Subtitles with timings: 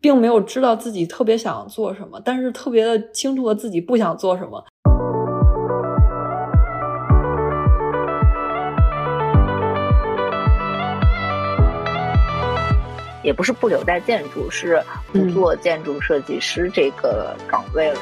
[0.00, 4.64] 并没有知道自己特别想做什么，但是特别的清楚的自己不想做什么。
[13.22, 14.82] 也不是不留在建筑，是
[15.12, 18.00] 不做建筑设计师这个岗位了。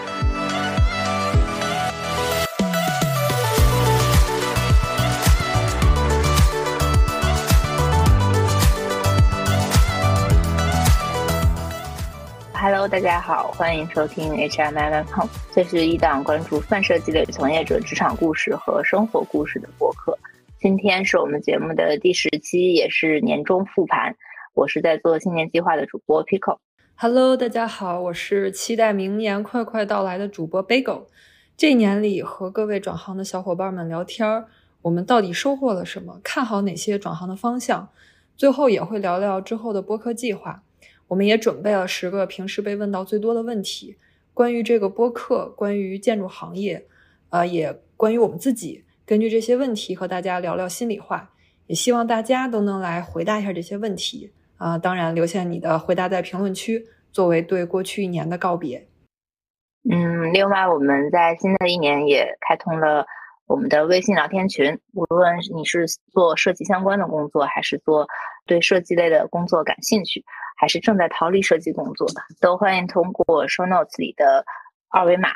[12.71, 20.19] Hello，大家好，欢迎收听 HMM.com，这是一档关注泛设计类从业者职场故事和生活故事的播客。
[20.61, 24.15] 今天是我们节目的第十期，也是年终复盘。
[24.53, 26.59] 我是在做新年计划的主播 Pico。
[26.95, 31.05] Hello，大家好，我是期待明年快快到来的主播 Bagel。
[31.57, 34.45] 这一年里和各位转行的小伙伴们聊天，
[34.83, 36.21] 我们到底收获了什么？
[36.23, 37.89] 看好哪些转行的方向？
[38.37, 40.63] 最后也会聊聊之后的播客计划。
[41.09, 43.97] 我们也准备了十个平时被问到最多的问题，
[44.33, 46.87] 关于这个播客，关于建筑行业，
[47.31, 48.85] 呃，也关于我们自己。
[49.05, 51.31] 根据这些问题和大家聊聊心里话，
[51.67, 54.33] 也希望大家都能来回答一下这些问题。
[54.59, 58.87] 啊，当然，留下你的回答在评论区，作为对过去一年的告别。
[59.89, 63.07] 嗯，另外，我们在新的一年也开通了
[63.49, 68.07] 我们的微信聊天群，无论你是做设计相关的工作，还是做
[68.47, 70.23] 对设计类的工作感兴趣，
[70.59, 74.45] 还是正在逃离设计工作的，都欢迎通过 show notes 里的
[74.91, 75.31] 二维码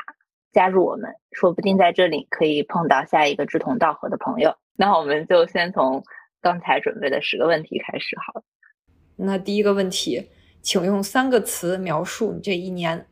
[0.51, 4.55] 加入我们，说不定在这里可以碰到下一个志同道合的朋友。
[4.77, 6.03] 那我们就先从
[6.39, 8.43] 刚才准备的十个问题开始，好了。
[9.15, 10.29] 那第一个问题，
[10.61, 13.07] 请用三个词描述你这一年。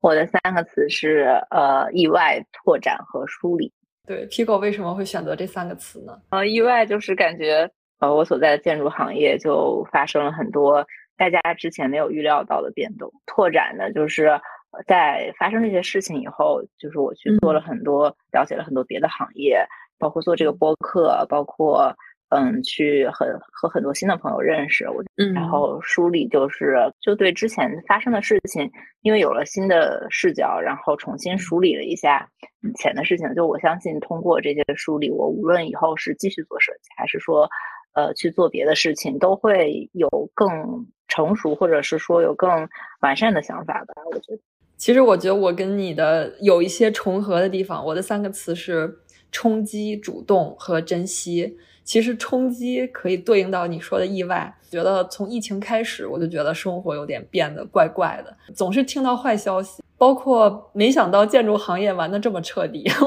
[0.00, 3.72] 我的三个词是呃，意外、拓展和梳理。
[4.10, 6.20] 对，Pico 为什么会选择这三个词呢？
[6.30, 10.84] 呃，意外就是感觉呃，我所在的建筑行业就发生了很多
[11.16, 13.08] 大家之前没有预料到的变动。
[13.24, 14.40] 拓展呢，就是
[14.88, 19.64] 在发生这些事情以后，就是我去做了很多，了解了很多别的行业，
[19.96, 21.94] 包括做这个播客，包括。
[22.30, 25.02] 嗯，去很和很多新的朋友认识，我
[25.34, 28.70] 然后梳理就是就对之前发生的事情，
[29.02, 32.28] 因为有了新的视角，然后重新梳理了一下
[32.62, 33.34] 以前的事情。
[33.34, 37.48] 就我相信，通过这些梳理，我无论以后是继续做设计，还是说
[37.94, 42.68] 呃去做别的事情，都会有更成熟，或者是说有更
[43.00, 43.94] 完善的想法吧。
[44.06, 44.38] 我觉得，
[44.76, 47.84] 其实我觉得我跟你的有一些重合的地方。
[47.84, 49.00] 我的三个词是
[49.32, 51.58] 冲击、主动和珍惜。
[51.84, 54.54] 其实冲击可以对应到你说的意外。
[54.70, 59.82] 觉得从疫情开始，我就觉得生活有点变得怪怪的，总是听到坏消息。
[59.98, 62.88] 包括没想到建筑行业玩的这么彻底，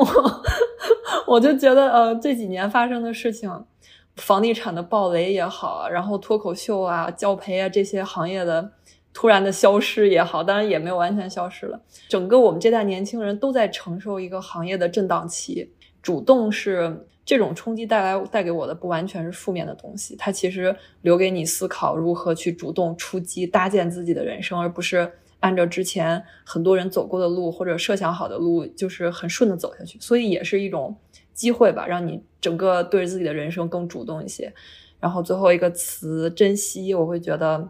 [1.25, 3.49] 我我就觉得呃这几年发生的事情，
[4.17, 8.71] 房地产的暴雷也好，然后脱口秀啊、教培啊这些行业的
[9.13, 11.81] 突然的消失也好，当然也没有完全消失了。
[12.09, 15.71] 整个我们这代年轻人都在承受一个行业的震荡期。
[16.03, 17.07] 主动是。
[17.25, 25.09] 这种冲击带来带给我的不完全是负面的东西，它其实留给你思考如何去主动出击，搭建自己的人生，而不是
[25.39, 29.97] 按照之前很多人走过的路或者设想好的路，就是很顺的走下去。
[30.01, 30.93] 所以也是一种
[31.33, 34.53] 机会吧，让你整个对自己的人生更主动一些。
[34.99, 37.69] 然后最后一个词珍惜，我会觉得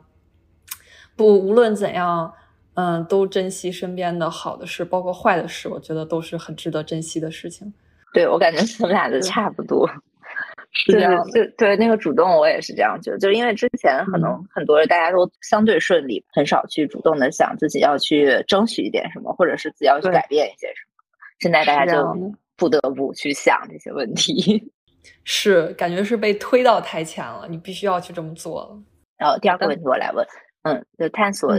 [1.15, 2.33] 不无论怎样，
[2.73, 7.71] 嗯，都珍惜身边的好的事，包括坏的事，我觉得都是很值得珍惜的事情。
[8.13, 9.89] 对，我感觉咱们俩的差不多，
[10.71, 11.23] 是这样。
[11.31, 13.17] 就对那个主动，我也是这样觉得。
[13.17, 21.03] 就是因为之前可能很多人大家都相对顺利，很少去主动的想自己要去争取一点什么，或者是自己要去改变一些什么。
[21.39, 24.71] 现在大家就不得不去想这些问题，
[25.25, 28.79] 是感觉是被推到台前了，你必须要去这么做了。
[29.17, 30.25] 然后第二个问题我来问，
[30.63, 31.53] 嗯，就探索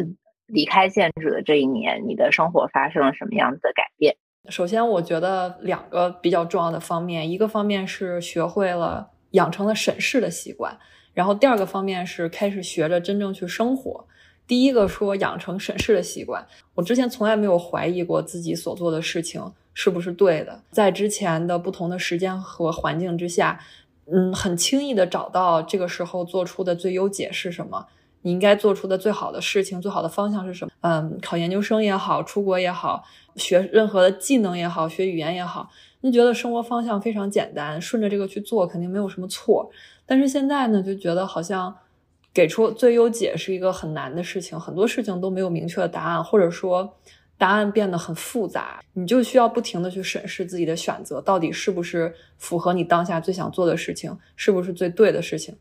[0.47, 4.17] 离开建筑的这一年，你的生活发生了什么样子的改变？
[4.51, 10.79] 首先，我觉得两个比较重要的方面，一个方面是学会了养成了审视的习惯，
[11.15, 14.07] 然后第二个方面是开始学着真正去生活。
[14.47, 19.43] 第一个说养成审视的习惯，我之前从来没有怀疑过自己所做的事情
[19.73, 23.59] 是不是对的，在之前的不同的时间和环境之下，
[24.13, 27.87] 嗯，很轻易的找到这个时候做出的最优解是什么。
[28.25, 30.71] 你应该做出的最好的事情、最好的方向是什么？
[30.81, 33.05] 嗯，考研究生也好，出国也好，
[33.37, 35.69] 学任何的技能也好，学语言也好，
[36.01, 39.71] 你觉得生活方向非常简单，顺着这个去做肯定没有什么错。
[40.07, 41.77] 但是现在呢，就觉得好像
[42.33, 46.97] 给出最优解是一个很难的事情，很多事情都没有明确的答案，或者说
[47.37, 55.55] 答案变得很复杂，你就需要不停的去审视自己的选择到底是不是符合你当下最想做的事情，是不是最对的事情。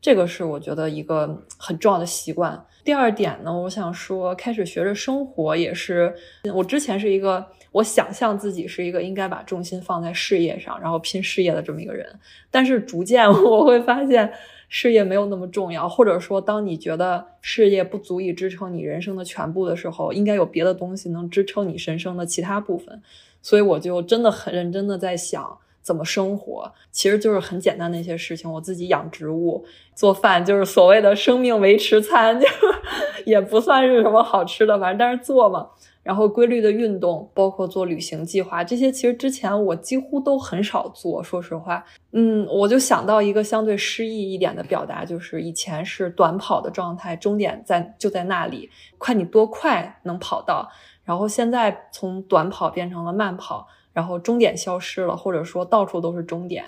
[0.00, 2.64] 这个是我觉得一个很重要的习惯。
[2.82, 6.14] 第二点呢，我想说，开始学着生活也是
[6.54, 12.08] 我之前是一个，我想象自己是一个应该把重心放在事业上，然后拼事业的这么一个人。
[12.50, 14.32] 但是逐渐 我会发现，
[14.70, 23.02] 事业没有那么重要，或者说，当你觉得事业不足以支撑你人生的全部的时候，应该有别的东西能支撑你人生的其他部分。
[23.42, 25.58] 所以我就真的很认真的在想。
[25.82, 28.52] 怎么生活，其实就是很简单的一些事情。
[28.52, 32.46] 我自己养植物、做饭，就是所谓的生命维持餐，就
[33.26, 35.68] 也不算是什么好吃的，反正但是做嘛。
[36.02, 41.22] 然后规律的运动，包括做旅行计划，这些其实之前我几乎都很少做。
[41.22, 50.70] 说实话，嗯，我就想到一个相对诗意一点的表达，就是以前是短跑的状态，终点在就在那里，看你多快能跑到。
[51.04, 53.68] 然后现在从短跑变成了慢跑。
[53.92, 56.64] 然后终点消失了，或者说到处都是终点，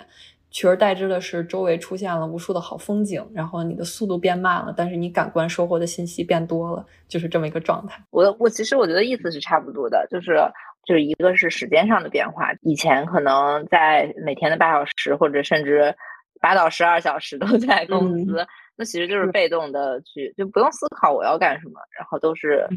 [0.51, 3.25] 取而代之的是周围出现了无数的好风景。
[3.33, 8.03] 然后你的速度变慢了，但是你感官收获的信息变多了，就是这么一个状态。
[8.11, 10.37] 我我其实我觉得意思是差不多的，就是
[10.85, 15.95] 就是一个是时间上的变化，以前可能在每天的八小时或者甚至
[16.41, 18.45] 八到十二小时都在公司。
[18.75, 22.67] 那其实就是被动的去，就不用思考我要干什么，然后都是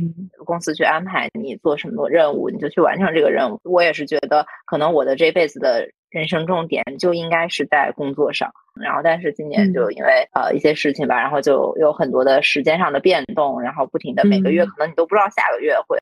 [0.45, 3.59] 公司去安排你做什么任务，你就去完成这个任务。
[3.65, 8.53] 我也是觉得，可能我的这辈子的人生重点就应该是在工作上。
[8.79, 15.97] 然后，但是今年就因为呃一些事情吧，然后就有很多的时间上的变动，然后不停的每个月可能你都不知道下个月会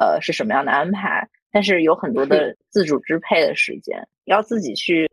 [0.00, 5.06] 呃是什么样的安排，但是有很多的自主支配的时间，要自己去。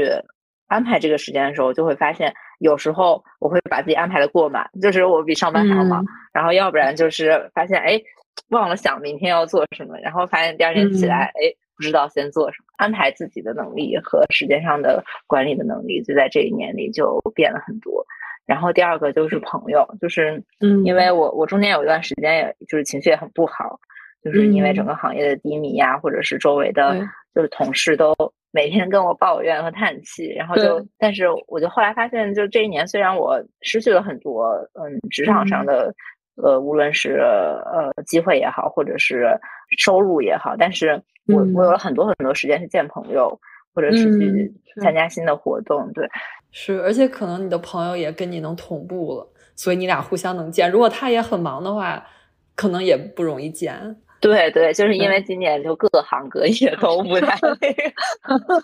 [0.66, 6.04] 安排这个时间的时候，就会发现有时候我会把自己安排的过满，就是我比上班还要忙。
[6.32, 8.02] 然后要不然就是发现哎，
[8.50, 12.66] 忘了想明天要做什么，然后发现第二天起来哎，不知道先做什么。
[12.78, 18.06] 安排自己的能力和时间上的管理的能力，就在这一年里就变了很多。
[18.46, 23.80] 然后第二个就是朋友，就是嗯，因为我我中间有一段时间，也就是情绪也很不好，
[24.24, 27.00] 就是因为整个行业的低迷呀，或者是周围的
[27.36, 28.16] 就是同事都。
[28.56, 35.92] 每天跟我抱怨和叹气，然后就，但是我就后来发现，就这一年，虽然我失去了很多，嗯，职场上的，
[36.36, 37.18] 呃，无论是
[37.66, 39.36] 呃机会也好，或者是
[39.80, 43.36] 收入也好，但是我我有了很多很多时间去见朋友，
[43.74, 44.54] 或者是去
[44.84, 46.08] 参加新的活动，对，
[46.52, 50.70] 是，而且可能你的朋友也跟你能同步了，所以你俩互相能见。
[50.70, 52.06] 如果他也很忙的话，
[52.56, 53.96] 可能也不容易见。
[54.24, 57.92] 对对，就是因为今年就各行各业都不太那个，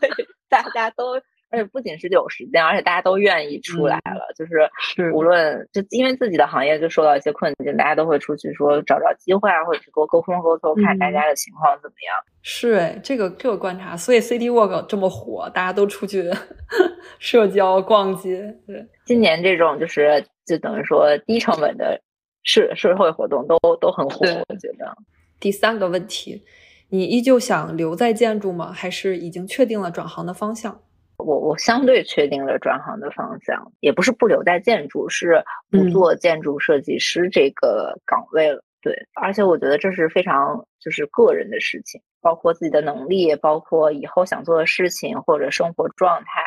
[0.49, 1.15] 大家都，
[1.51, 4.33] 而且不仅是有时间，而且大家都愿意出来了。
[4.37, 4.69] 就是
[5.13, 12.15] 无论就因为自己的行业就受到一些困境，大家都会出去说找找机会啊，或者去多沟通沟通，看大家的情况怎么样。
[12.41, 16.31] 是哎，这个这个观察，所以 City Walk 这么火，大家都出去
[17.19, 18.55] 社交逛街。
[18.65, 21.99] 对，今年这种就是就等于说低成本的
[22.43, 24.95] 社社会活动都都很火，我觉得。
[25.39, 26.43] 第三个问题，
[26.89, 28.71] 你依旧想留在建筑吗？
[28.71, 30.81] 还是已经确定了转行的方向？
[31.17, 38.63] 我我相对确定了转行的方向，也不是不留在建筑，是不做建筑设计师这个岗位了。
[38.81, 46.41] 对，而且我觉得这是非常就是个人的事情，包括自己的能力，包括以后想做的事情或者生活状态。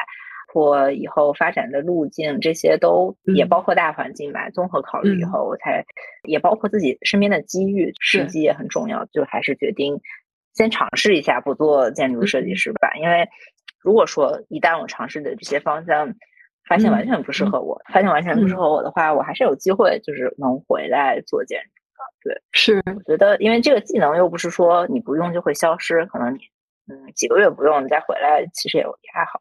[0.52, 4.50] 或以后发展的路径，这些都也包括大环境吧。
[4.50, 5.82] 综合考虑以后，我才
[6.28, 9.06] 也包括自己身边的机遇，时机也很重要。
[9.06, 9.99] 就还是决定
[10.52, 12.92] 先尝试一下，不做建筑设计师吧。
[13.00, 13.26] 因为
[13.82, 16.14] 如果说一旦我尝试的这些方向
[16.68, 22.35] 发现完全不适合我，发现完全不适合我的话，我还是有机会就是能回来做建筑的。
[22.35, 26.38] 对，是我觉得，因为这个技能又不是说你不用就会消失，可能你
[26.92, 29.40] 嗯几个月不用，你再回来其实也也还好。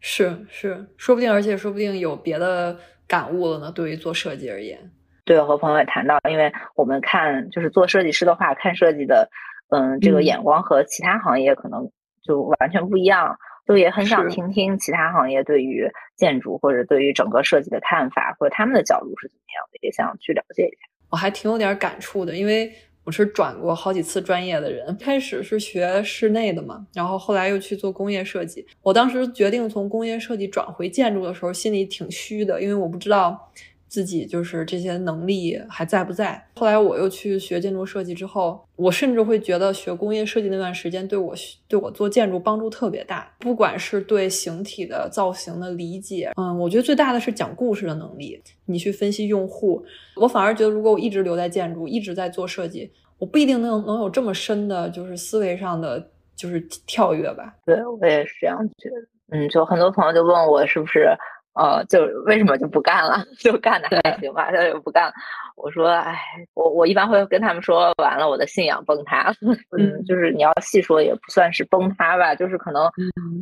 [0.00, 2.76] 是是，说不定，而且说不定有别的
[3.06, 3.72] 感悟了呢。
[3.72, 4.78] 对于做设计而言，
[5.24, 9.28] 对，我和朋友也谈到，因为我们看就是做设计师的话，看设计的，
[9.70, 11.90] 嗯，这个眼光和其他行业可能
[12.22, 13.36] 就完全不一样，
[13.66, 20.88] 就也很想听听其他行业对于建筑或者对于整个设计的看法，或者他们的角度是怎么样的，也想去了解一下。
[21.10, 22.72] 我还挺有点感触的，因为。
[23.08, 28.66] 我是转过好几次专业的人，开始是学室内的嘛，然后后来又去做工业设计。
[28.82, 33.50] 我当时决定从工业设计转回建筑的时候，心里挺虚的，因为我不知道。
[33.88, 36.46] 自己就是这些能力还在不在？
[36.56, 41.34] 后来我又去学建筑设计之后，我甚至会觉得学工业设计那段时间对我
[41.66, 43.34] 对我做建筑帮助特别大。
[43.38, 48.40] 不管是对形体的造型的理解，嗯，我觉得最大的是讲故事的能力。
[48.66, 49.82] 你去分析用户，
[50.16, 57.54] 我反而觉得如果我一直留在建筑，一直在做设计，我不一定能能有这么深的，就是思维上的就是跳跃吧。
[57.64, 58.96] 对我也是这样觉得。
[59.30, 61.08] 嗯，就很多朋友就问我是不是。
[61.58, 63.24] 呃，就为什么就不干了？
[63.40, 65.12] 就干的还行吧，他就不干了。
[65.56, 66.16] 我说，哎，
[66.54, 69.34] 我我一般会跟他们说，完了，我的信仰崩塌了。
[69.76, 72.88] 嗯，就是你要细说，也不算是崩塌吧，就是可能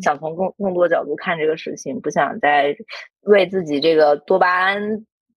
[0.03, 2.75] 想从更更多角度看这个事情，不想再
[3.25, 4.81] 为自己这个多巴胺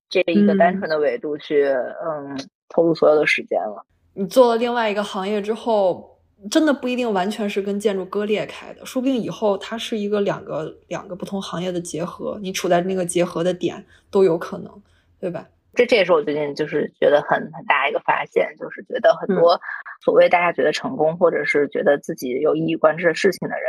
[0.10, 3.86] 这一个单纯的维度去，嗯，投入所有的时间了。
[4.14, 6.09] 你做了另外一个行业之后。
[6.50, 14.82] 真的不一定完全是跟建筑割裂开的，说不定以后它是一个两个两个不同行业的结合，你处在那个结合的点都有可能，
[15.20, 15.48] 对吧？
[15.76, 19.60] 这这也是我最近就是觉得很很大一个发现，就是觉得很多
[20.02, 23.66] 所谓大家觉得成功或者是觉得自己有一以贯之的事情的人，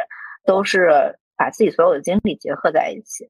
[0.47, 3.29] 都是把自己所有的精力结合在一起。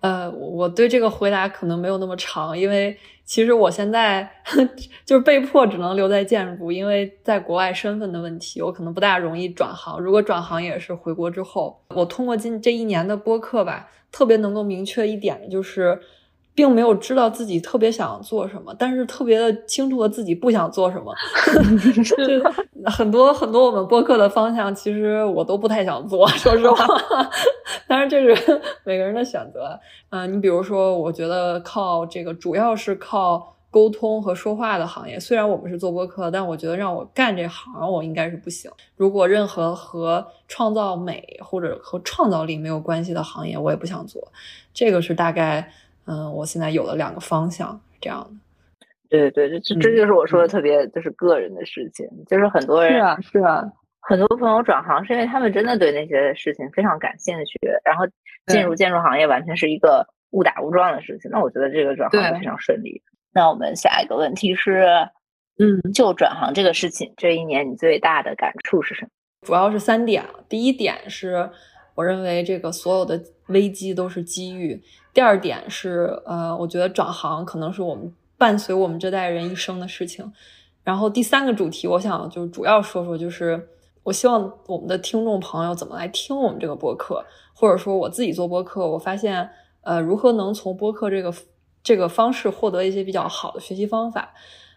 [0.00, 4.28] 呃，我对这个回答可能没有那么长，因为其实我现在
[5.04, 10.00] 就是被迫只能留在建筑，因为在国外身份的问题，我可能不大容易转行。
[10.00, 16.00] 如果转行也是回国之后，我通过今这一年的播客吧，特别能够明确一点的就是。
[16.54, 21.14] 并没有知道自己特别想做什么，但是特别的清楚了自己不想做什么。
[22.82, 26.86] 就很多很多我们播客的方向，其实我都不太想做，说实话。
[27.86, 29.78] 当然这是 每个人的选择。
[30.10, 38.70] 嗯，你比如说，我觉得靠这个主要是靠沟通和说话的行业，虽然我们是做播客，但我觉得让我干这行，我应该是不行。
[38.96, 44.32] 如果任何和创造美或者和创造力没有关系的行业，我也不想做。
[44.74, 45.72] 这个是大概。
[46.06, 48.30] 嗯，我现在有了两个方向，这样的。
[49.08, 53.64] 对对对，这这就是我说的特别就是个人的事情，就是很多人是啊是啊，
[54.00, 58.06] 很多朋友转行是因为他们真的对那些事情非常感兴趣，然后
[58.46, 61.30] 进入建筑行业完全是一个误打误撞的事情。
[61.30, 63.02] 那我觉得这个转行非常顺利。
[63.32, 64.86] 那我们下一个问题是，
[65.58, 69.10] 嗯，就转行这个事情，这一年你最大的感触是什么？
[69.46, 70.24] 主要是三点。
[70.48, 71.50] 第一点是，
[71.96, 74.80] 我认为这个所有的危机都是机遇。
[75.12, 80.32] 第二点是，呃，我觉得转行可能是我们伴随我们这代人一生的事情。
[80.84, 83.68] 然后第三个主题，我想就是主要说说，就是
[84.04, 89.50] 我希望我们的听众朋友怎么来听我们这个播客，或者说我自己做播客，我发现，
[89.82, 91.34] 呃，如何能从播客这个
[91.82, 94.32] 这个方式获得一些比较好的学习方法。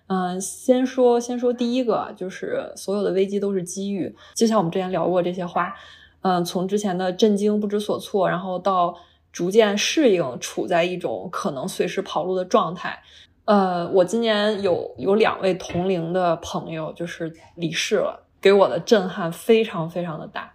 [0.08, 5.74] 嗯，先说先说第一个，就是所有的危机都是机遇，就像我们之前聊过这些话，
[6.22, 8.98] 嗯，从之前的震惊不知所措，然后到。
[9.34, 13.02] 逐渐适应处在一种可能随时跑路的状态。
[13.46, 20.54] 呃，我今年有有两位同龄的朋友就是离世了，给我的震撼非常非常的大。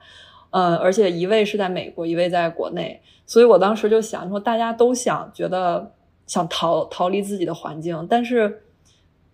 [0.50, 5.92] 呃，而且一位是在美国，一位在国内，所以我当时就想说，大家都想觉得
[6.26, 8.62] 想逃逃离自己的环境，但是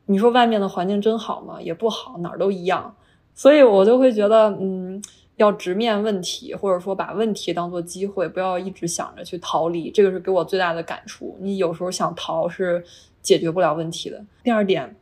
[0.07, 1.61] 你说外面的环境真好吗？
[1.61, 2.97] 也不好，哪儿都一样。
[3.35, 5.03] 所以我就会觉得，嗯。
[5.37, 9.91] 要直面问题，或者说把问题当做机会，不要一直想着去逃离。
[9.91, 11.37] 这个是给我最大的感触。
[11.41, 12.85] 你有时候想逃是
[13.21, 14.25] 解决不了问题的。
[14.43, 14.95] 第二点，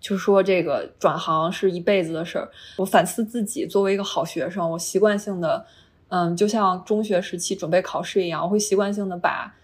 [0.00, 2.50] 就说这个转行是一辈子的事儿。
[2.78, 5.66] 我反思自己，作为一个好学生，我习惯性的，
[6.08, 9.54] 嗯，就像中学时期准备考试一样，我会习惯性的把。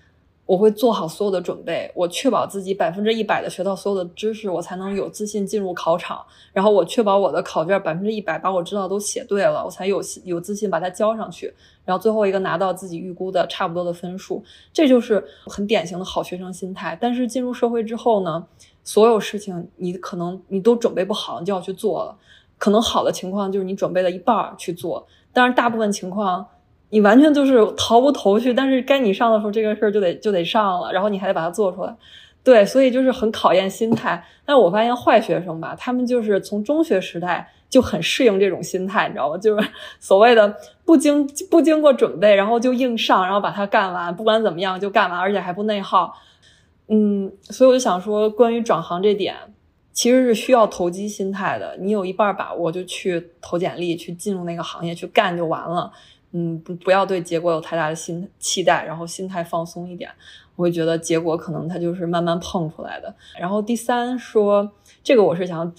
[0.47, 6.25] 我会做好所有的准备，我确保自己百分之一百的学到所有的知识，我才能有自信进入考场。
[6.53, 11.53] 然后我确保我的考卷百分之一百把我知道都写对了，我才有有自信把它交上去。
[11.85, 16.97] 然后最后一个拿到自己预估的差不多的分数，这就是很典型的好学生心态。
[17.01, 18.47] 但是进入社会之后呢，
[18.85, 22.17] 所有事情你可能你都准备不好，你就要去做了。
[22.57, 26.47] 可能好的情况就是你准备了一半去做，但是大部分情况。
[26.91, 31.95] 你完全就是逃不头绪，但是该你上的时候，这个事儿就得就得上了，然后你还得把它做出来，
[32.45, 34.25] 对，所以就是很考验心态。
[34.45, 39.37] 但我发现坏学生吧，他们就是从中学时代就很适应这种心态，你知道吗？
[39.37, 46.15] 就是所谓的不经 不经过准备，然后就硬上，然后把它干完，不管怎么样就干完，而且还不内耗。
[46.89, 49.35] 嗯，所以我就想说，关于转行这点，
[49.93, 51.77] 其实是需要投机心态的。
[51.81, 55.91] 你有一半把握，就去投简历，去进入那个行业去干就完了。
[56.39, 60.11] 嗯，不，不要对结果有太大的心期待，然后心态放松一点。
[60.55, 63.15] 我会觉得结果可能它就是慢慢碰出来的。
[63.39, 64.71] 然后第三说，
[65.03, 65.73] 这个我是想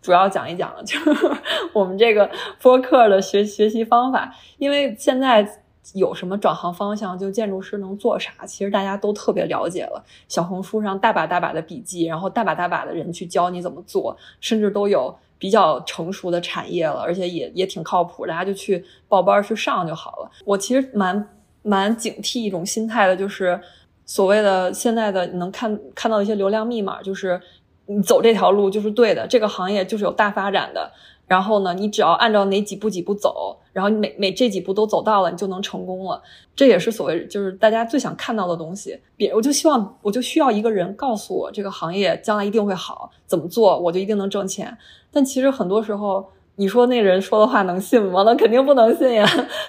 [0.00, 1.10] 主要讲一讲，就是
[1.74, 2.30] 我们这个
[2.62, 4.32] 播客的学学习方法。
[4.58, 5.62] 因为现在
[5.94, 10.04] 有什么转行方向，就建筑师能做啥，其实大家都特别了解了。
[10.28, 15.18] 小红书上大把大把的笔记，然后大把大把的人去教你怎么做，甚至都有。
[15.38, 20.30] 比较成熟的产业了，而且也也挺靠谱，大家就去报班去上就好了。
[20.44, 21.28] 我其实蛮
[21.62, 23.60] 蛮警惕一种心态的，就是
[24.04, 27.40] 所谓的现在的你能看看到一些流量密码，就是
[27.86, 30.90] 你走这条路就是对的，这个行业就是有大发展的。
[31.28, 36.20] 然后呢，你只要按照哪几步几步走，然后你每每这几步都走到了，你就能成功了。
[36.56, 38.98] 这也是所谓就是大家最想看到的东西。
[39.16, 44.76] 别，我就希望我就需要一个人告诉我这个行业将来一定会好，怎么做我就一定能挣钱。
[45.12, 46.26] 但其实很多时候。
[46.58, 48.24] 你说那人说的话能信吗？
[48.26, 49.24] 那肯定不能信呀！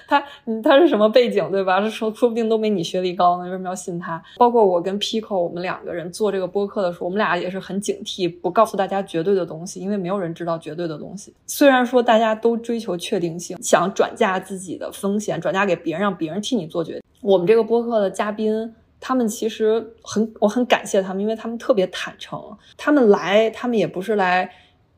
[0.08, 0.20] 他，
[0.60, 1.80] 他是什么背景，对吧？
[1.88, 4.20] 说说不定都没你学历高呢，为什么要信他？
[4.36, 11.32] 包括我跟 Pico，我们两个人做这个播客的时候，我们俩也是很警惕，不告诉大家绝对的东西，因为没有人知道绝对的东西。
[11.46, 17.02] 虽然说大家都追求确定性，想转嫁自己的风险，转嫁给别人，让别人替你做决定。
[17.20, 22.40] 我们这个播客的嘉宾，他们其实很，我很感谢他们，因为他们特别坦诚。
[22.76, 24.50] 他们来，他们也不是来。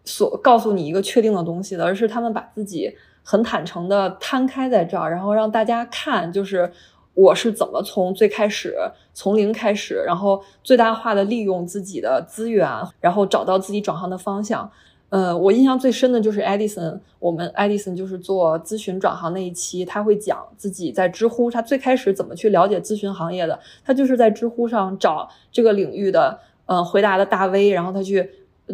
[0.04, 2.92] 所告诉你一个确定的东西的，而是他们把自己
[3.22, 6.70] 很坦诚的摊开在这儿，然后让大家看，就是
[7.14, 8.74] 我是怎么从最开始
[9.14, 12.68] 从零开始，然后最大化的利用自己的资源，
[13.00, 14.68] 然后找到自己转行的方向。
[15.10, 28.28] 呃，我印象最深的就是 Edison，我们 Edison 就是做咨询转行那一期，他会讲自己在知乎，他最开始怎么去了解咨询行业的，他就是在知乎上找这个领域的，呃，回答的大 V，然后他去。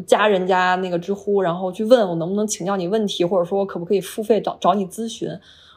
[0.07, 5.28] 加人家那个知乎，然后去问我能不能请教你问题，或者说我可不可以付费找找你咨询？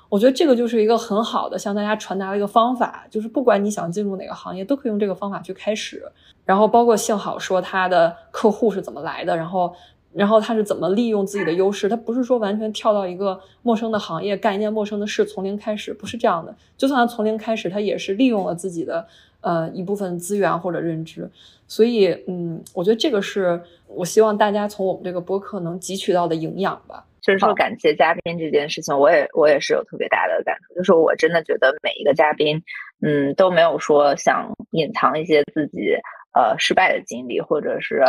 [0.09, 6.03] 我觉得这个就是一个很好的向大家传达的一个方法，就是不管你想进入哪个行业，都可以用这个方法去开始。
[6.43, 9.73] 然后包括幸好说他的客户是怎么来的，然后
[10.11, 16.53] 然后他是怎么利用自己的优势，他不是说完全跳到一个陌生的行业干一件陌生的事，从零开始，不是这样的。
[16.75, 19.07] 就算他从零开始，他也是利用了自己的
[19.41, 21.29] 呃一部分资源或者认知。
[21.67, 27.05] 所以，嗯，我觉得这个是我希望大家从我们这个播客能汲取到的营养吧。
[27.21, 30.73] 就是说，感谢嘉宾这件事情，我也我也是有特别大的感触。
[30.73, 32.63] 就是我真的觉得每一个嘉宾，
[33.01, 35.95] 嗯，都没有说想隐藏一些自己
[36.33, 38.03] 呃失败的经历，或者是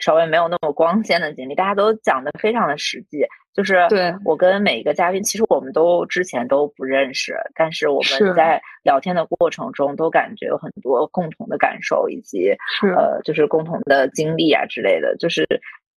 [0.00, 3.26] 稍微没有那么光鲜的经历，大家都讲的非常的实际。
[3.54, 12.50] 就是对我跟每一个嘉宾，其实我们都之前都不认识，但是我们在聊天的过程中都感觉有很多共同的感受，以及
[12.94, 15.16] 呃，就是共同的经历啊之类的。
[15.16, 15.46] 就是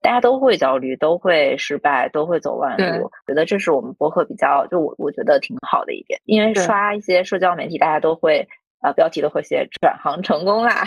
[0.00, 3.10] 大家都会焦虑，都会失败，都会走弯路。
[3.26, 8.46] 觉得这是我们博客比较，就我我觉得挺好的一点，因为刷一些社交媒体，大家都会。
[8.80, 10.84] 啊，标题都会写转行成功啦，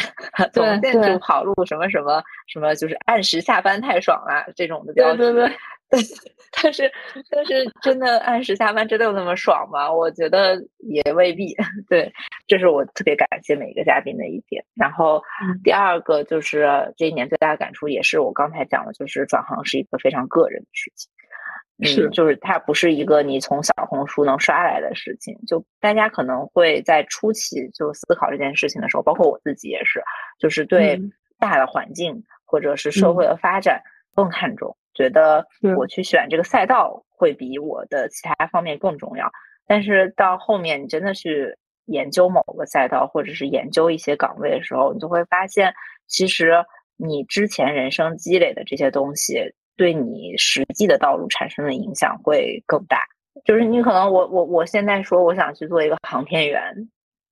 [0.53, 5.17] 从建筑跑路什么什么什么，就是按时下班太爽啦，这种的标题。
[5.17, 5.57] 对对对。
[6.63, 6.89] 但是
[7.29, 9.91] 但是真的按时下班真的有那么爽吗？
[9.91, 11.53] 我觉得也未必。
[11.89, 12.09] 对，
[12.47, 14.63] 这是我特别感谢每一个嘉宾的一点。
[14.73, 15.21] 然后
[15.65, 21.11] 第二个就是这一年最大的感触，也是我刚才讲的，就是转行是一个非常个人的事情。
[21.85, 25.37] 是，就是它不是一个你从小红书能刷来的事情。
[25.47, 30.01] 就大家可能会在初期就思考这件事情的时候，包括我自己也是，
[30.39, 31.01] 就是对
[31.39, 33.81] 大的环境或者是社会的发展
[34.13, 39.31] 更看重，觉得我去选这个赛道会比我的其他方面更重要。
[39.65, 45.73] 但是到后面你真的去研究某个赛道，或者是研究一些岗位的时候，你就会发现，
[46.07, 46.63] 其实
[46.97, 49.53] 你之前人生积累的这些东西。
[49.81, 52.99] 对你实际的道路产生的影响会更大，
[53.43, 56.61] 就是你可能我我我现在说我想去做一个航天员，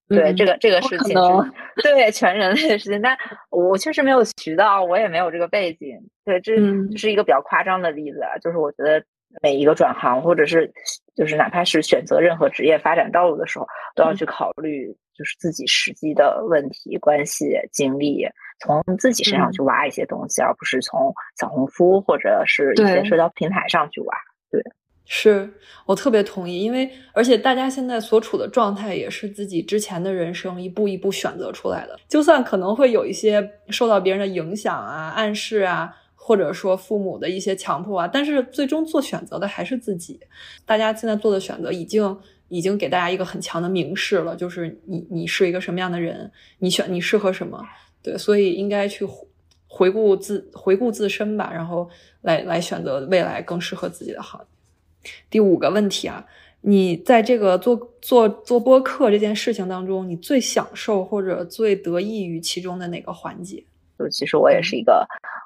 [0.07, 1.15] 对这个这个事情，
[1.83, 3.15] 对全人类的事情，但
[3.51, 6.55] 我确实没有渠道，我也没有这个背景，对，这
[6.89, 8.99] 这是一个比较夸张的例子啊，就是我觉得
[9.43, 10.73] 每一个转行或者是
[11.15, 18.27] 就是哪怕是选择任何职业发展道路的时候，都要去考虑就是自己实际的问题、关系、经历。
[18.59, 24.13] 从自己身上去挖一些东西，而不是从小红书或者是一些社交平台上去挖。
[24.51, 24.61] 对，
[25.05, 25.51] 是
[25.85, 31.97] 我特别同意，因为而且大家现在所处的状态也是自己之前的人生一步一步选择出来的。
[32.07, 40.19] 就算可能会有一些受到别人的影响啊、暗示啊，或者说父母的一些强迫啊，但是最终做选择的还是自己。
[40.65, 42.17] 大家现在做的选择已经
[42.49, 47.63] 已经给大家一个很强的明示了，就是你你是一个什么样的人，你选你适合什么。
[48.01, 49.05] 对，所以应该去
[49.67, 51.89] 回顾自回顾自身吧，然后
[52.21, 55.11] 来来选择未来更适合自己的行业。
[55.29, 56.25] 第五个问题啊，
[56.61, 63.63] 你在这个做做做播客这件事情当中，你最享受或者最得益于其中的哪个环节？
[63.97, 65.05] 就其实我也是一个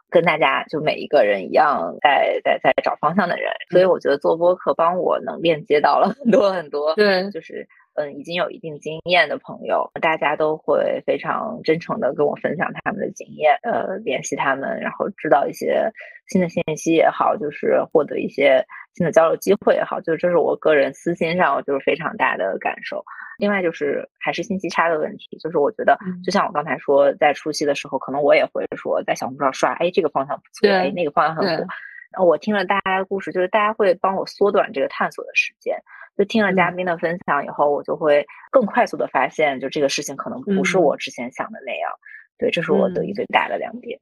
[0.10, 7.68] 跟大家就每一个人一样，在在在找方向的人，所以我觉得做播客帮我能链接到了很多很多，对，就是。
[7.96, 15.92] 嗯，已经有一定经验的朋友，大家都会非常真诚的跟我分享他们的经验，呃，联系他们，然后知道一些
[16.28, 23.04] 新的信息也好，就是获得一些新的交流机会也好，就这是我个人私心上就是非常大的感受。
[23.38, 31.66] 另外就是还是信息差的问题，就是我觉得就像我刚才说，在初期的时候，可能我也会说在小红书上刷，哎，这个方向不错，哎，那个方向很火。
[32.14, 35.76] 然后我听了大家的故事，就是大家会帮我缩短这个探索的时间。
[36.16, 41.90] 就听了嘉宾的分享以后，我就会更快速的发现，就这个事情可能不是我之前想的那样。
[42.38, 44.00] 对，这是我得益最大的两点。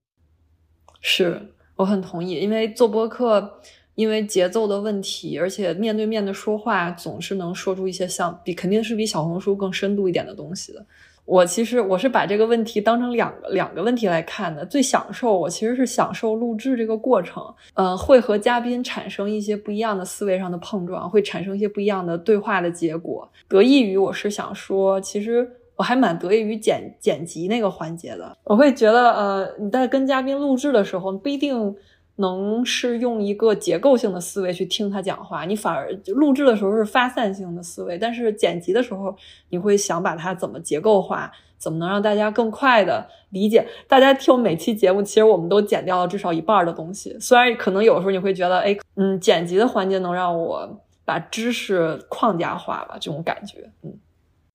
[1.00, 1.42] 是
[1.78, 3.62] 我很同意，因为做播客，
[3.96, 10.86] 因为节奏的问题，而且面对面的说话，总是能说出一些像比肯定是比小红书更深度一点的东西的。
[11.26, 14.66] 我其实我是把这个问题当成两个两个问题来看的。
[14.66, 23.30] 最享受我其实是享受录制这个过程，呃，会和嘉宾产生一些不一样的思维上的碰撞，会产生一些不一样的对话的结果。
[23.48, 28.38] 得益于我是想说，其实我还蛮得益于剪剪辑那个环节的。
[28.44, 31.76] 我会觉得，呃，你在跟嘉宾录制的时候不一定。
[32.18, 39.16] 能是用一个结构性的思维去听他讲话，你反而录制的时候是发散性的思维，但是剪辑的时候
[39.50, 43.66] 你会想把它怎么结构化，怎么能让大家更快的理解。
[43.88, 53.72] 大家听每期节目，其实我们都剪掉了至少一半的东西，虽然可能有时候你会觉得，哎，嗯，剪辑的环节能让我把知识框架化吧，这种感觉。
[53.84, 53.94] 嗯，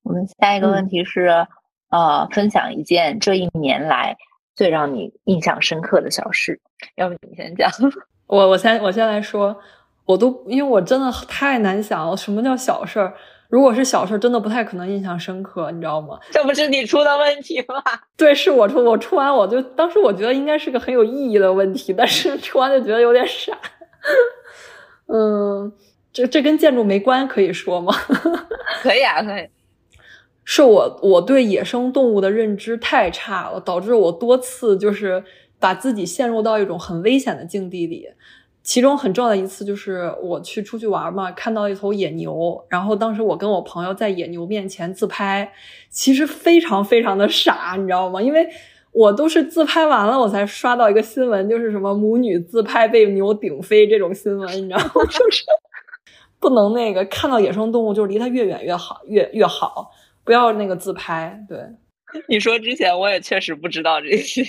[0.04, 1.46] 我们下一个问题是，
[1.90, 4.16] 呃，分享一件这一年来。
[4.56, 6.58] 最让你印象深刻的小事，
[6.96, 7.70] 要不你先讲？
[8.26, 9.56] 我我先我先来说，
[10.06, 13.14] 我都因为我真的太难想了，什么叫小事儿？
[13.48, 16.18] 如果是小事儿，真的不太可能印象深刻，你知道吗？
[16.32, 17.80] 这不是你出的问题吗？
[18.16, 23.56] 对，是我出，我出完我就当时我觉得应该是个很有意义的问题，但是 出完就觉得有点傻。
[25.06, 25.72] 嗯，
[26.12, 27.94] 这这跟建筑没关，可以说吗？
[28.82, 29.48] 可以啊，可以。
[30.48, 35.22] 是我我对野生动物的认知太差了，导致我多次就是
[35.58, 38.08] 把自己陷入到一种很危险的境地里。
[38.62, 45.52] 其中很重要的一次就是我去出去玩嘛，看到一头野牛，然后当时我跟我朋友在野牛面前自拍，
[45.90, 48.22] 其实非常非常的傻，你知道吗？
[48.22, 48.48] 因为
[48.92, 55.04] 我都是自拍完了，我才刷到一个新闻，就是什么母女自拍被牛顶飞这种新闻，你知道吗？
[55.10, 55.44] 就 是
[56.38, 59.90] 不能那个看到野生动物，就离它越远越好，越越好。
[60.26, 61.58] 不要那个自拍，对。
[62.28, 64.42] 你说之前我也确实不知道这些，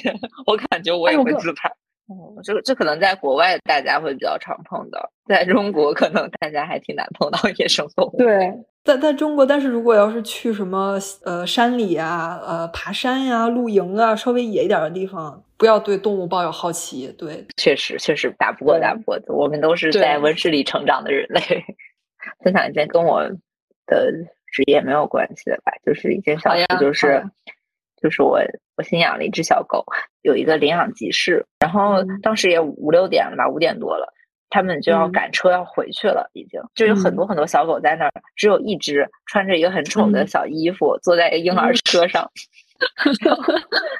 [0.45, 1.69] 我感觉我也会自拍。
[2.07, 8.17] 哦，这这可能在国外大家会比较常碰到，在中国可能大家还挺难碰到野生动物。
[8.17, 8.53] 对，
[8.85, 17.13] 在在中国，但是如果要是去什么呃山里啊、呃爬山呀、露营啊，稍微野一点的地方，不要对动物抱有好奇。
[17.17, 21.41] 对，确实确实打不过打不过，我们都是在温室里成长的人类。
[22.43, 23.23] 分享一件跟我
[23.85, 24.13] 的。
[24.51, 27.23] 职业没有关系的吧，就是一件小事，就是
[28.01, 28.39] 就是我
[28.75, 29.83] 我新养了一只小狗，
[30.21, 34.13] 有一个领养集市，然后当时也五六点了吧，五点多了，
[34.49, 42.31] 他们就要赶车要回去了，已经就有很多很多小狗在那儿，只有一只穿着一个很丑的小衣服坐在婴儿车上，
[43.25, 43.53] 然后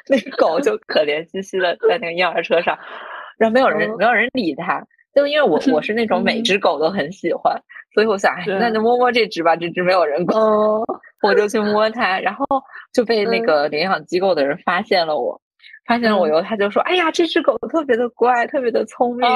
[0.08, 2.78] 那个狗就可怜兮兮的在那个婴儿车上，
[3.36, 4.86] 然后没有人没有人理它。
[5.14, 7.60] 就因为我我是那种每只狗都很喜欢，
[7.94, 10.40] 所以我想，那就摸摸这只吧，这只没有人管，
[11.22, 12.46] 我就去摸它，然后
[12.92, 15.40] 就被那个领养机构的人发现了我，
[15.86, 19.28] 发现了我以后，他就说，哎呀，这只狗特别的乖，特别的聪明，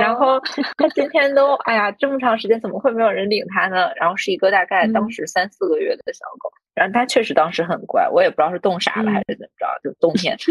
[0.00, 0.40] 然后
[0.76, 3.90] 它今天都，哎呀，这么长时间怎么会没有人领它呢？
[3.96, 10.36] 然后是一个大概当时三四个月的小狗，然后它确实当时很乖，我也不知道是冻傻了还是怎么着，就冬天，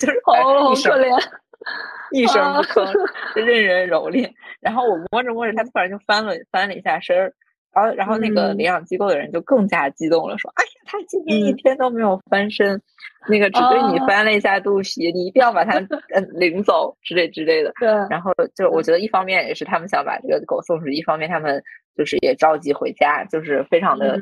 [0.00, 0.32] 就是好
[0.72, 1.22] 可怜。
[2.12, 2.92] 一声不吭，
[3.34, 4.30] 任人蹂躏。
[4.60, 7.32] 然后我摸着摸着，它突然就翻了翻了一下身儿，
[7.74, 12.80] 然后然后那个领养机构的人就更加激动了，说：“哎呀，它今天一天都没有翻身，
[13.28, 15.78] 那个只对你翻了一下肚皮，你一定要把它
[16.14, 17.88] 嗯领走之类之类的。”对。
[18.08, 21.62] 然后就我觉得一方面也是他们想把这个狗送出去，一方面他们
[21.96, 24.18] 就是也着急回家，就是非常的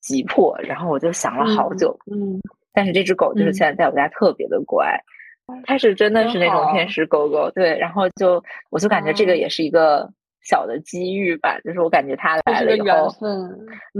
[0.00, 0.56] 急迫。
[0.62, 2.38] 然后我就想了好久，嗯，
[2.72, 4.86] 但是这只狗就是现在在我家特别的乖。
[5.64, 10.08] 它是真的是那种天使狗狗，对，然后就我就感觉这个也是一个
[10.42, 13.08] 小的机遇吧，就是我感觉它来了以后，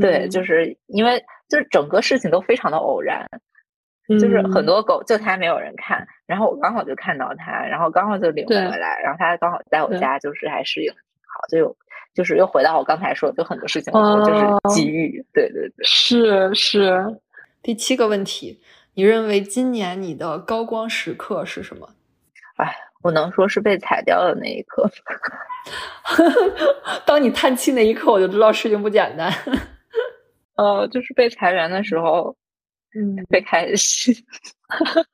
[0.00, 3.26] 对，就是因为就是整个事情都非常的偶然，
[4.08, 11.00] 就是很多狗就它没有人看，然后我刚好就看到它，然后刚好就领回来，然后它刚好在我家就是还适应挺
[11.34, 11.76] 好，就有
[12.14, 17.04] 就是又回到我刚才说，就很多事情就是机遇，对对对，是是。
[17.62, 18.60] 第七个问题。
[18.98, 21.88] 你认为今年你的高光时刻是什么？
[22.56, 24.90] 哎，我能说是被裁掉的那一刻。
[27.06, 29.32] 当你叹气那一刻，我就知道事情不简单。
[30.58, 32.34] 呃，就是被裁员的时候，
[32.92, 34.12] 嗯，别开心。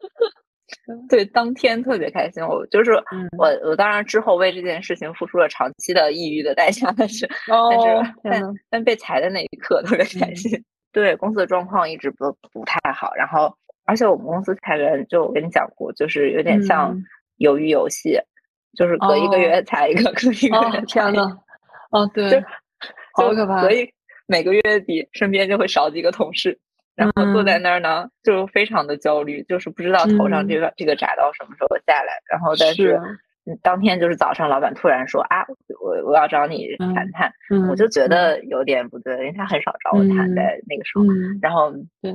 [1.11, 2.43] 对，当天特别开心。
[2.43, 2.93] 我就是
[3.37, 10.65] 我，我当然之后为这件事情付出了长期的抑郁的代价，但是，但是，但但被裁的那一刻特别开心。
[10.91, 13.55] 对，公司的状况一直不不太好，然后。
[13.85, 16.97] 而且我们公司裁员，就我跟你讲过，就是有点像
[17.39, 18.19] 鱿鱼游戏，
[18.77, 20.85] 就是隔一个月裁一个，隔一个月。
[20.87, 21.39] 天呐，
[21.91, 22.41] 哦，对，就
[23.15, 23.61] 好可怕。
[23.61, 23.89] 所以
[24.27, 26.59] 每个月底身边就会少几个同事，
[26.95, 32.13] 然后坐在那儿呢，就非常的焦虑，就是不知道头上这个这个铡刀什么时候下来。
[32.31, 32.99] 然后但是
[33.63, 35.45] 当天就是早上，老板突然说啊，
[35.79, 37.31] 我我要找你谈谈，
[37.69, 41.05] 我就觉得有点不对，因为他很少找我谈，在那个时候。
[41.43, 41.71] 然后
[42.01, 42.13] 对，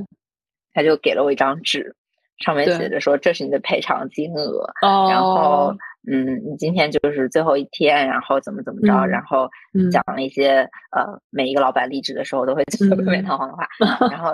[0.74, 1.96] 他就给了我一张纸。
[2.40, 5.76] 上面写着说这是你的赔偿金额，然后
[6.10, 9.50] 嗯，你今天就是最后一天，然后怎么怎么着，然后
[9.92, 10.60] 讲了一些
[10.96, 13.68] 呃，每一个老板离职的时候都会讲的冠冕堂皇的话，
[14.10, 14.32] 然后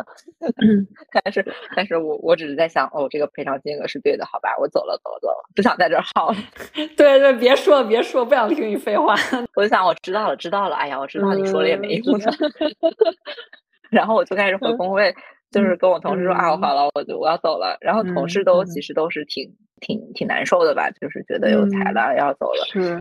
[1.23, 1.43] 但是
[1.75, 6.37] 但是我我只是在想，哦，这个赔偿金额是对的，好吧，我走了走了走了，不想在这耗了。
[6.95, 9.15] 对对，别说了别说，不想听你废话。
[9.57, 12.31] 我就想我知道了知道了，哎呀，我知道你说了也没用的。
[13.89, 15.11] 然后我就开始回工位。
[15.55, 17.77] 就是跟我同事说啊，好了，我就我要走了。
[17.79, 22.65] 然后同事都其实都是挺挺挺难受的吧，就是觉得有才了要走了。
[22.65, 22.99] 是，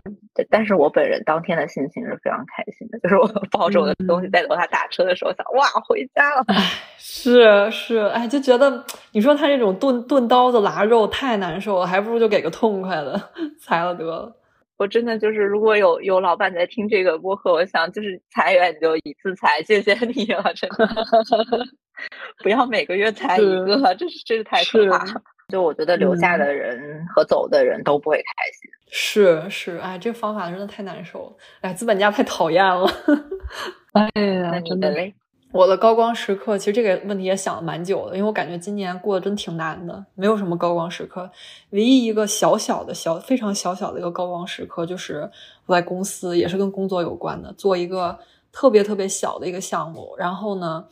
[0.49, 6.45] 但是我本人当天的心情是非常开心的，就是我抱着我的东西在楼下打车的时候，想哇回家了。
[6.47, 6.55] 哎，
[6.97, 13.21] 是是，哎，就觉得你说他这种钝钝刀子剌肉太难受了，还不如就给个痛快的
[13.59, 14.33] 裁了得了。
[14.77, 21.65] 我真的就是，如果有有老板在听这个播客，我想就是裁员你就一次裁，谢谢你了，真的。
[22.43, 25.21] 不要每个月裁一个，这是这是太可怕了。
[25.47, 28.69] 就我觉得留下的人和走的人都不会开心。
[28.91, 31.37] 是是，哎，这个方法真的太难受了。
[31.61, 32.85] 哎，资本家太讨厌了。
[33.93, 35.15] 哎呀，真的嘞。
[35.55, 41.31] 我的高光时刻，其实这个问题也想了蛮久的，因为我感觉今年过得真挺难的，没有什么高光时刻。
[41.69, 45.31] 唯一一个小小的小非常小小的一个高光时刻，就是
[45.65, 48.19] 我在公司也是跟工作有关的，做一个
[48.51, 50.13] 特别特别小的一个项目。
[50.17, 50.83] 然后呢，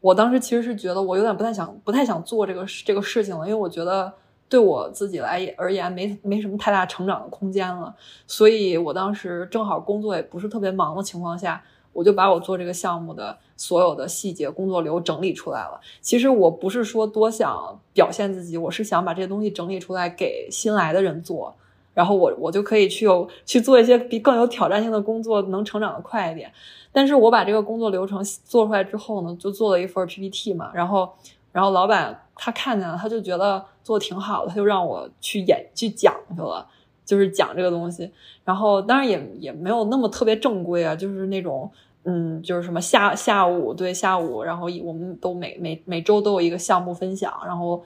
[0.00, 4.12] 我当时其实是觉得我有点不太想不太想做这个这个事情了，因为我觉得
[4.48, 7.92] 对我自己来而言没没什么太大成长的空间了。
[8.28, 11.60] 所以我当时正好工作也不是特别忙的情况下。
[11.92, 15.80] 我就把我做这个项目的所有的细节、工作流整理出来了。
[16.00, 21.54] 其实我不是说多想表现自己，我是想把这些东西整理出来给新来的人做，
[21.94, 26.50] 然后我我就可以去有去做一些比更有挑战性的工作，能成长的快一点。
[26.90, 31.10] 但是我把这个工作流程做出来之后呢，就做了一份 PPT 嘛，然后
[31.52, 36.66] 然后老板他看见了，他就觉得做的挺好的，他就让我去演去讲去了，
[37.04, 38.10] 就是讲这个东西。
[38.44, 41.70] 然后当然也也没有那么特别正规啊，就是那种
[42.04, 47.80] 嗯，就是什么下下午对下午，然后我们都每每每周都有一个项目分享，然后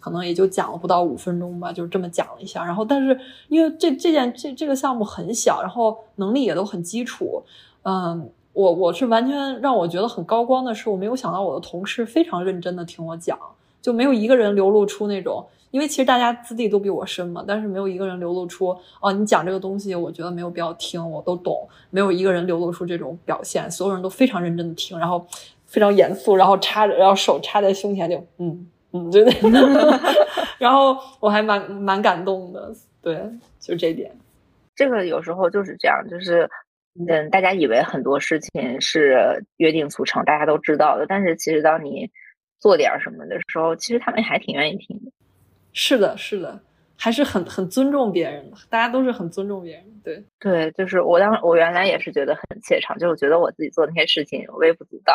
[0.00, 2.64] 可能也就讲了不到五分钟吧，就是这么讲了一下。
[2.64, 7.44] 然后但是因为这这件这这个项目很小，然后能力也都很基础，
[7.82, 13.38] 嗯，我我是完全让我觉得很高光的是，我没有想到我的同事非常认真的听我讲，
[13.80, 15.46] 就没有一个人流露出那种。
[15.70, 25.26] 因为其实大家资历都比我深嘛，但是没有一个人流露出哦，你讲这个东西，我觉得没有必要听，我都懂，没有一个人流露出这种表现，所有人都非常认真的听，然后
[25.66, 30.00] 非常严肃，然后插着，然后手插在胸前就嗯嗯，就那，
[30.58, 33.22] 然后我还蛮蛮感动的，对，
[33.60, 34.10] 就这点，
[34.74, 36.50] 这个有时候就是这样，就是
[36.98, 42.10] 嗯，大家以为很多事情是约定俗成，大家都知道的，但是其实当你
[42.58, 45.12] 做点什么的时候，其实他们还挺愿意听的。
[45.72, 46.60] 是的，是的，
[46.96, 49.84] 还是很很尊重别人的，大家都是很尊重别人。
[50.02, 55.14] 对对，就是我当我原来也是觉得很怯场，就是觉得我自己做那些事情微不足道，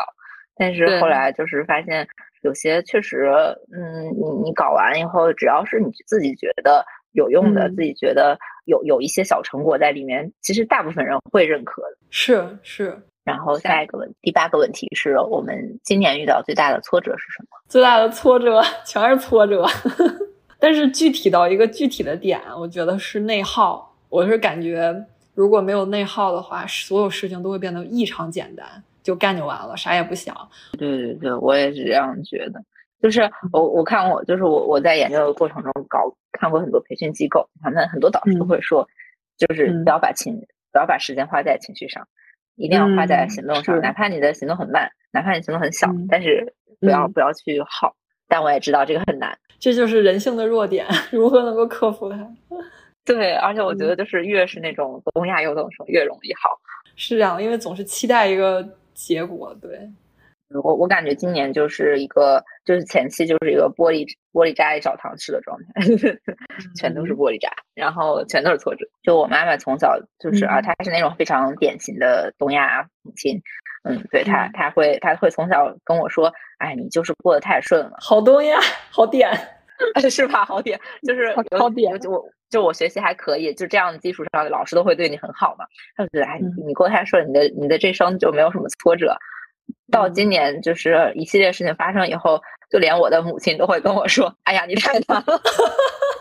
[0.56, 2.08] 但是后来就是发现
[2.42, 3.26] 有些确实，
[3.74, 11.98] 嗯，你你搞完以后，只要是你自己觉得有用的，自己觉得有有一些小成果在里面，其实大部分人会认可的。
[12.12, 13.02] 是是。
[13.24, 17.58] 然后下一个问，第八个问题是我们今年遇到最大的挫折是什么？
[17.68, 19.66] 最大的挫折全是挫折。
[20.60, 23.94] 但是具体到一个具体的点，我觉得是内耗。
[24.10, 28.66] 我是感觉如果没有内耗的话，所有事情都会变得异常简单，
[29.04, 30.36] 就干就完了，啥也不想。
[30.78, 32.64] 对对对，我也是这样觉得。
[33.02, 36.00] 就是我我看我就是我我在研究的过程中搞
[36.32, 38.88] 看过很多培训机构，他们很多导师都会说，
[39.38, 40.34] 就是不要把情
[40.72, 42.08] 不要把时间花在情绪上，
[42.56, 47.96] 一定要花在行动上，哪怕你的行动很慢，哪怕你行动很小，但是不要不要去耗。
[48.28, 49.38] 但我也知道这个很难。
[49.60, 52.18] 这就是人性的弱点， 如何能够克服它？
[53.06, 56.50] 对，而且我觉得就是越是那种东亚优等生越容易好，
[56.96, 59.56] 是这样，因为总是期待一个结果。
[59.62, 59.80] 对，
[60.64, 65.86] 我我感觉今年就是一个，就是前期就是一个玻璃玻璃渣一澡堂式的状态，
[66.76, 68.84] 全都是玻璃渣，然后全都是挫折。
[69.04, 73.40] 就我妈妈从小就是啊，她是那种非常典型的东亚母亲。
[73.86, 78.60] 嗯，对他，他会他会从小跟我说，哎，你就是过得太顺了，好东呀，
[78.92, 79.32] 好点。
[80.10, 80.46] 是吧？
[80.46, 85.66] 好点，就是好点，就我就我学习还可以，就这样的基础上，老师都会对你很好嘛。
[85.98, 89.18] 他就觉得，哎，你过得太顺，你的你的这生就没有什么挫折。
[89.92, 95.42] 到今年就是一系列事情发生以后，就连我的母亲都会跟我说：“哎呀，你太难了。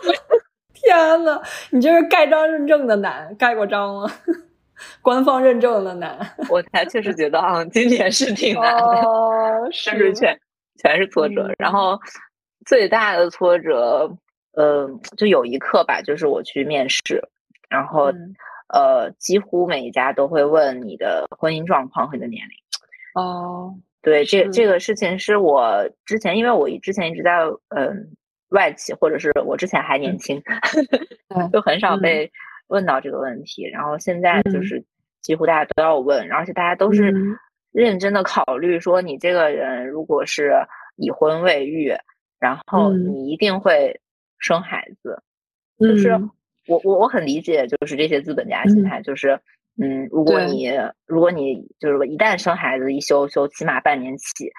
[0.75, 4.11] ”天呐，你这是盖章认证的难，盖过章了，
[5.01, 6.17] 官方认证的难。
[6.49, 9.03] 我才确实觉得啊，今年是挺难的，
[9.71, 10.39] 是不是全
[10.77, 11.51] 全是挫折。
[11.57, 11.99] 然后
[12.65, 14.11] 最大的挫折，
[14.53, 17.21] 呃，就有一刻吧，就是我去面试，
[17.69, 18.11] 然后
[18.73, 22.55] 呃，几乎每一家都会问你的婚姻状况和你的年龄。
[23.13, 27.37] 哦，对，这这个事情是我之前，因为我之前一直在
[27.69, 28.11] 嗯
[28.49, 30.41] 外企，或者是我之前还年轻，
[31.53, 32.29] 就很少被
[32.67, 33.69] 问到这个问题。
[33.69, 34.83] 然后现在就是
[35.21, 37.13] 几乎大家都要问，而且大家都是
[37.71, 40.53] 认真的考虑说，你这个人如果是
[40.95, 41.93] 已婚未育，
[42.39, 43.99] 然后你一定会
[44.39, 45.21] 生孩子，
[45.79, 46.11] 就是
[46.67, 49.39] 我我我很理解，就是这些资本家心态，就是。
[49.77, 50.71] 嗯，如果你
[51.05, 54.49] 如果你就是一旦生孩子一休休起码半年起，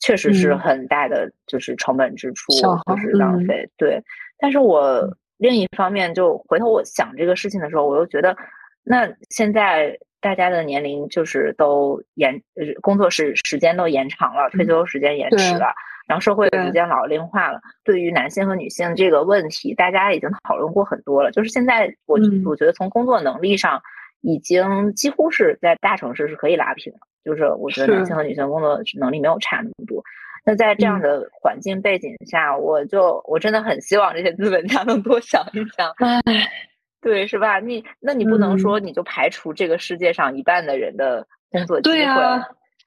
[0.00, 3.70] 确实是很大的就是成本支出，就是浪费。
[3.76, 4.02] 对，
[4.36, 8.36] 但是我另一方面就回头我想这个事情的时候，我又觉得，
[8.82, 12.42] 那现在大家的年龄就是都延，
[12.80, 15.74] 工作时时间都延长了，退休时间延迟了，
[16.06, 17.60] 然后社会逐渐老龄化了。
[17.84, 21.30] 对于男性和女性这个问题，大家已经讨论过很多了。
[21.30, 23.82] 就是现在我我觉得从工作能力上。
[24.26, 30.02] 已经几乎是在大城市是可以拉平的，就是我觉得男性和女性工作能力没有差那么多。
[30.44, 35.90] 那在这样的环境背景下，我就我真的很希望这些资本家能多想一想。
[35.98, 36.20] 唉，
[37.00, 37.58] 对，是吧？
[37.60, 41.96] 你那你不能说你就排除这个世界上一半的人的工作机会，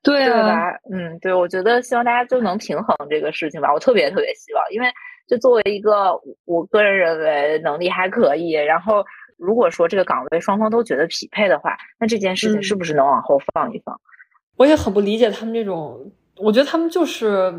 [0.04, 0.72] 对对吧？
[0.91, 3.74] 嗯，对，我觉得希望大家就能平衡这个事情吧。
[3.74, 4.88] 我特别特别希望，因为
[5.28, 9.04] 就作为一个我个人认为能力还可以，然后。
[9.39, 13.96] 如果说这个岗位双方都觉得匹配的话，那这件事情是不是能往后放一放？
[14.56, 17.54] 我也很不理解他们这种，我觉得他们就是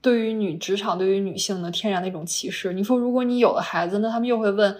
[0.00, 2.72] 对于女职场、对于女性的天然的一种歧视。
[2.72, 4.76] 你说，如果你有了孩子，那他们又会问。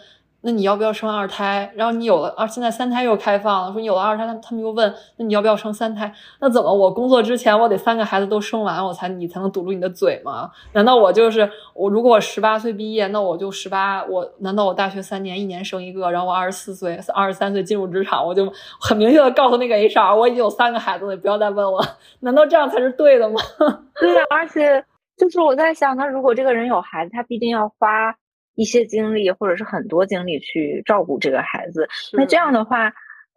[0.47, 1.69] 那你要不要生二胎？
[1.75, 6.15] 然后你有了二，现在三胎又开放了，说你有了二胎，他他们又问，那你要不要生三胎？
[6.41, 10.49] 那怎么我工作之前我得三个孩子都生完，我才你才能堵住你的嘴吗？
[10.73, 11.91] 难道我就是我？
[11.91, 18.49] 如果我十八岁毕业，那我就十八，我难道我大学三年，一年生一个，然后我二十四岁、二十三岁进入职场，我就
[18.81, 21.85] 很明确的告诉那个 HR，我已经有三个孩子了，你不要再问我。
[22.21, 23.41] 难道这样才是对的吗？
[24.01, 24.85] 对呀，而且
[25.17, 28.15] 就是我在想，他如果这个人有孩子，他必定要花。
[28.57, 32.93] 一些精力或者是很多精力去照顾这个孩子，那这样的话，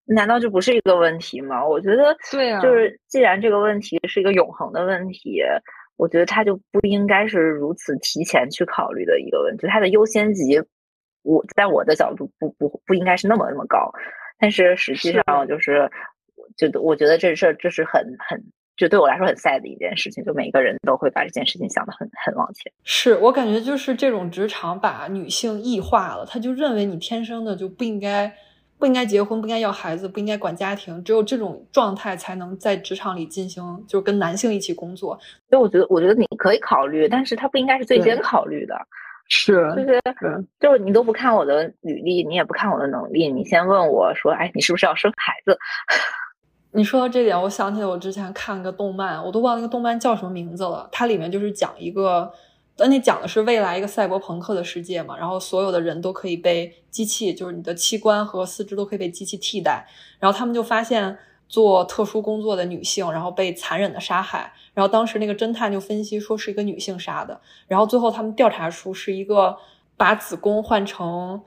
[0.05, 1.63] 难道就不是一个问题吗？
[1.63, 5.41] 我觉得，对啊，就是既然这个问题是一个永恒的问题，
[5.97, 10.59] 我觉得它就不应该是如此提前去考虑的一个问题，它的优先级，
[11.21, 13.91] 我在我的角度不不不应该是那么那么高，
[14.39, 15.91] 但是实际上就是，
[16.57, 18.43] 就我觉得这事这是很很。
[18.79, 22.71] 就对我来说很 sad 的一件事情，就每个人都会把这件事情想得很很往前。
[22.83, 28.33] 是我感觉就是这种职场把女性异化了，他就认为你天生的就不应该
[28.77, 35.19] 不应该结婚，不应该要孩子，不应该管家庭，只有这种状态才能在职场里进行，就是跟男性一起工作。
[35.49, 38.75] 所以我觉得，我觉得你可以考虑，但是他不应该是最先考虑的。
[39.27, 40.01] 是，就是
[40.59, 45.55] 就是你都不看我的履历，你也不看我的能力，你先问我说，哎，你是不是要生孩子？
[46.71, 50.87] 你说到这点，我想起来我之前看个动漫，我都忘了那个动漫叫什么名字了。
[50.91, 52.31] 它里面就是讲一个，
[52.77, 59.87] 那讲的是未来一个赛博朋克的世界嘛，然后所有的人都可以被机器，就是你的器官和四肢都可以被机器替代。
[60.19, 64.53] 然后他们就发现做特殊工作的女性，然后被残忍的杀害。
[64.75, 67.41] 然后当时那个侦探就分析说是一个女性杀的。
[67.67, 69.57] 然后最后他们调查出是一个
[69.97, 71.41] 把子宫换成。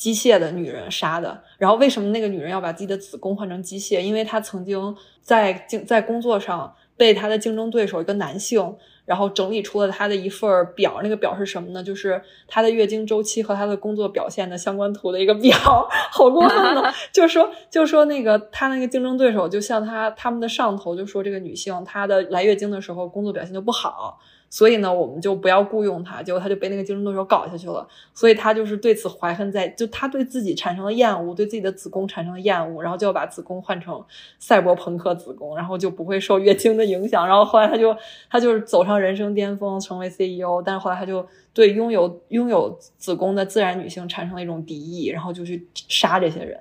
[0.00, 4.00] 机械的女人杀的，然后为什么那个女人要把自己的子宫换成机械？
[4.00, 11.84] 因为她曾经在竞在工作上被她的竞争对手一个男性，然后整理出了她的一份表，那个表是什么呢？
[11.84, 15.54] 就是她的月经周期和她的工作表现的相关图的一个表，
[16.10, 16.82] 好过分呢！
[17.12, 24.18] 就说就说那个她那个竞争对手，就像她他们的上头就说这个女性她的来月经的时候工作表现就不好。
[24.52, 27.86] 所以呢，我们就不要雇佣他，结果他就被那个竞争对手搞下去了。
[28.12, 34.04] 所以他就是对此怀恨在，就他对自己产生了厌恶，对自己的子宫产生了厌恶，然后就要把子宫换成
[34.40, 37.24] 赛博朋克子宫，然后就不会受月经的影响。
[37.24, 37.96] 然后后来他就
[38.28, 40.60] 他就是走上人生巅峰，成为 CEO。
[40.60, 41.24] 但是后来他就
[41.54, 46.60] 对拥有拥有子宫的自然女性产生了一种敌意，然后就去杀这些人。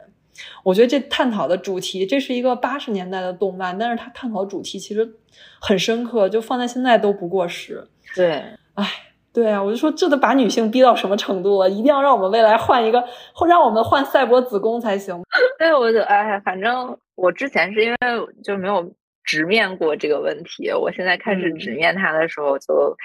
[0.63, 5.15] 我觉得这探讨的主题，这是一个八十年代的动漫，但是它探讨的主题其实
[5.59, 7.87] 很深刻，就放在现在都不过时。
[8.15, 8.43] 对，
[8.75, 8.85] 哎，
[9.31, 11.69] 对啊，我就说这都把女性逼到什么程度了？
[11.69, 15.21] 一定要让我们未来换一个，或让我们换赛博子宫才行。
[15.59, 17.97] 对，我就哎，反正我之前是因为
[18.43, 18.91] 就没有
[19.23, 22.95] 直面过这个问题，我现在开始直面它的时候，就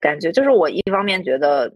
[0.00, 1.72] 感觉就是我一方面觉得，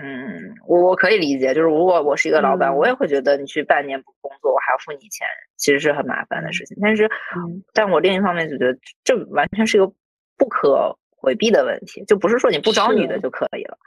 [0.00, 5.26] 嗯，我我可以理解，就是如果我是一个老板，我也会觉得你去半年不工作，我还要付你钱，
[5.56, 6.76] 其实是很麻烦的事情。
[6.80, 7.10] 但是，
[7.72, 9.92] 但我另一方面就觉得这完全是一个
[10.38, 10.96] 不可。
[11.24, 13.78] 回避的问题，就不是说你不招女的就可以了，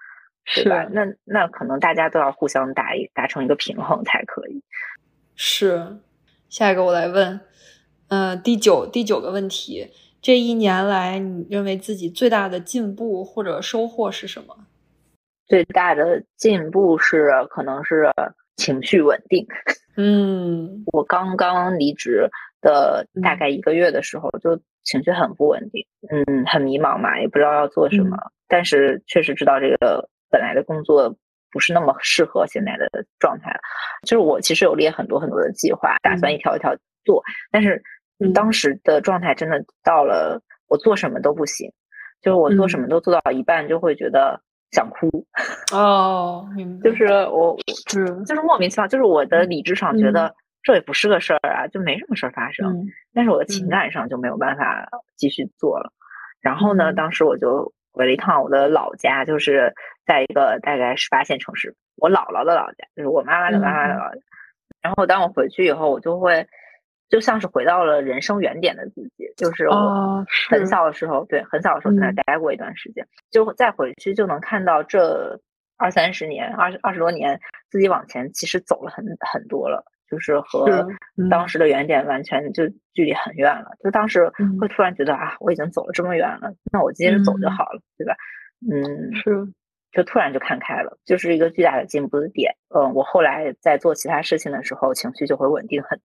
[0.55, 0.87] 对吧？
[0.93, 4.63] 那那可能大家都要互相达一达成一个平衡才可以。
[5.35, 5.97] 是，
[6.47, 7.41] 下一个我来问，
[8.07, 9.91] 呃，第九第九个问题，
[10.21, 14.67] 这一年来你认为自己最大的进步或者收获是什么？
[15.47, 18.11] 最大的进步是可能是
[18.55, 19.45] 情绪稳定。
[19.97, 22.29] 嗯，我刚刚离职
[22.61, 24.59] 的大概一个月的时候就。
[24.87, 28.15] 情绪很不稳定，嗯，很迷茫嘛，也不知道要做什么。
[28.47, 31.09] 但是确实知道这个本来的工作
[31.51, 32.87] 不是那么适合现在的
[33.17, 33.51] 状态。
[34.03, 37.23] 就是我其实有列很多很多的计划，打算一条一条做。
[37.49, 37.81] 但是
[38.31, 41.67] 当时的状态真的到了我做什么都不行，
[42.21, 44.39] 就是我做什么都做到一半就会觉得
[44.71, 45.25] 想哭。
[45.73, 46.89] 哦，明白。
[46.89, 47.57] 就是我
[47.89, 50.33] 是就是莫名其妙，就是我的理智上觉得。
[50.65, 52.87] 这也不是个事儿啊，就没什么事儿发生。
[53.13, 55.93] 但是我的情感上就没有办法继续做了。
[56.41, 59.75] 然后呢，当时我就回了一趟我的老家，就是
[60.07, 64.21] 在一个大概十八线城市，我姥姥的老家，就是我妈妈的妈妈的老家。
[64.81, 66.47] 然后当我回去以后，我就会
[67.09, 75.39] 就像是回到了人生原点的自己，就是我很小的时候，对，很小的时候在那待过一段时间，就再回去就能看到这
[75.77, 77.39] 二三十年、二十二十多年
[77.69, 79.83] 自己往前其实走了很很多了。
[80.07, 80.87] 就是和
[81.31, 84.31] 当时的原点完全就距离很远了，就当时
[84.61, 88.15] 会突然觉得啊，我已经走了这么远了，那我接着走就好了，对吧？
[88.71, 89.51] 嗯，是，
[89.91, 92.55] 就突然就看开了，就是一个巨大的进步的点。
[92.69, 95.99] 嗯，我后来在做其他事情的时候，情绪就会稳定很。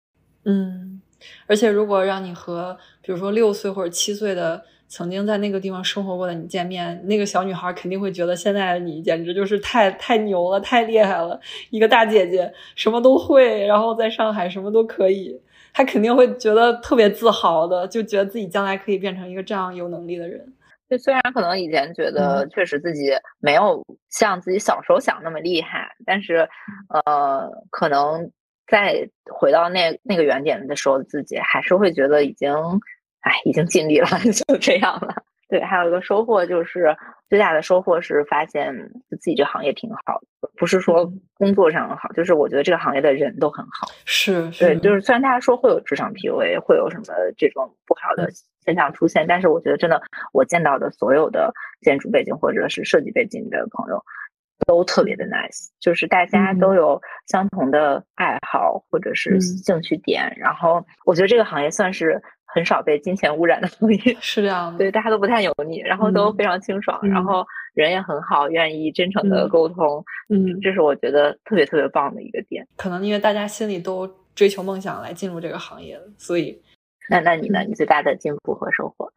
[0.44, 1.00] 嗯，
[1.46, 4.64] 而且如果让你和比如说六岁或者七岁的。
[4.92, 15.40] 曾经在那个地方生活过的你见面，那个小女孩肯定会觉得现在的你简直就是太太牛了，太厉害了，一个大姐姐什么都会，然后在上海什么都可以，
[15.72, 20.44] 她肯定会觉得特别自豪的，就觉得自己将来可以变成一个这样有能力的人。
[20.88, 26.48] 就虽然可能以前觉得确实自己没有像自己小时候想那么厉害，但是
[26.88, 28.28] 呃，可能
[28.70, 32.54] 在回到那那个原点的时候，自己还是会觉得已经。
[33.22, 34.08] 哎，已经尽力了，
[34.48, 35.14] 就这样了。
[35.46, 36.96] 对，还有一个收获就是
[37.28, 38.74] 最大的收获是发现
[39.10, 43.88] 自己这行业挺好的，不是说工作上好，就是我觉得这个行业的人都很好。
[44.06, 47.04] 是，对，就是虽然大家说会有职场 PUA，会有什么
[47.36, 48.30] 这种不好的
[48.64, 50.00] 现象出现，但是我觉得真的，
[50.32, 51.52] 我见到的所有的
[51.82, 54.02] 建筑背景或者是设计背景的朋友
[54.70, 62.22] 都特别的 nice，就是大家都有相同的爱好或者是兴趣点，然后我觉得这个行业算是。
[62.52, 72.66] 很少被金钱污染的行业是这样的，对大家都不太油腻，然后都非常清爽，然后人也很好，愿意真诚的沟通，嗯，这是我觉得特别特别棒的一个点。
[72.76, 74.04] 可能因为大家心里都
[74.34, 76.60] 追求梦想来进入这个行业所以，
[77.08, 77.60] 那那你呢？
[77.60, 79.08] 你最大的进步和收获？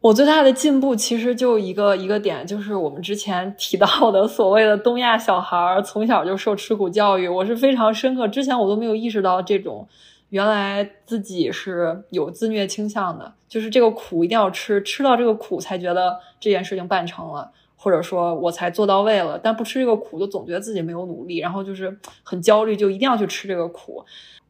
[0.00, 9.88] 我最大的进步其实就一个一个点，就是我们之前提到的 所谓的东亚小孩儿从小就受吃苦教育，我是非常深刻，之前我都没有意识到这种。
[10.30, 19.40] 原来自己是有自虐倾向的，就是这个苦一定要吃，吃到这个苦才觉得这件事情办成了，或者说我才做到位了。
[19.42, 24.04] 但不吃这个苦，就总觉得自己没有努力，然后就是很焦虑，就一定要去吃这个苦。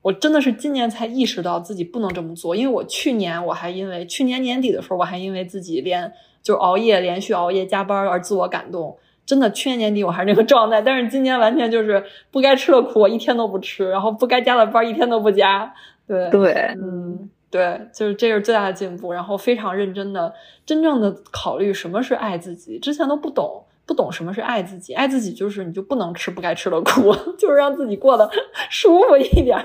[0.09, 6.11] 我真的是今年才意识到自己不能这么做，因为我去年我还因为去年年底的时候，我还因为自己连
[6.43, 8.97] 就熬夜连续熬夜加班而自我感动。
[9.27, 15.71] 真的，去年年底我还是那个状态，但是今年完全就是不该吃的苦我一天都不吃，然后不该加的班一天都不加。
[16.07, 19.13] 对对，嗯，对，就是这是最大的进步。
[19.13, 20.33] 然后非常认真的、
[20.65, 24.93] 真正的考虑什么是爱自己，之前都不懂，不懂什么是爱自己。
[24.95, 28.31] 爱自己就是你就不能吃不该吃的苦， 就是让自己过得
[28.71, 29.59] 舒服一点。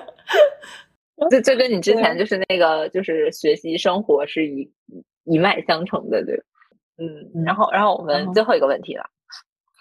[1.30, 4.72] 这这跟你之前就是那个就是学习生活是一
[5.26, 6.42] 一脉相承的，对。
[6.98, 9.04] 嗯，然后然后我们最后一个问题了。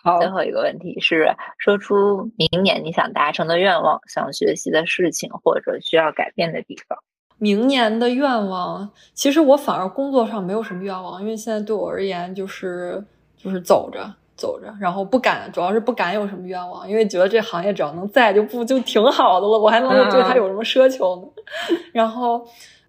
[0.03, 6.99] 好，最后一个问题是，说出明年你想达成的愿望、想学习的事情或者需要改变的地方。
[7.39, 13.05] 明年的愿望，其实我反而工作上没有什么愿望，因为现在对我而言就是
[13.37, 14.13] 就是走着
[14.43, 21.43] 走着，然后不敢，主要是不敢有什么愿望，因为觉得这行业只要能在就不就挺好的了，我还能对他有什么奢求呢？
[21.95, 22.45] 然后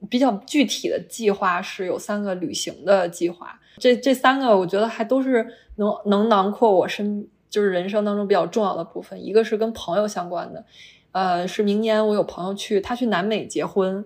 [0.09, 3.59] 比较具体的计划是有三个旅行的计划。
[3.77, 5.45] 这这三个我觉得还都是
[5.75, 9.23] 能能囊括我身就是人生当中比较重要的部分。
[9.23, 10.65] 一个是跟朋友相关的，
[11.11, 14.03] 呃，是明年我有朋友去，他去南美结婚，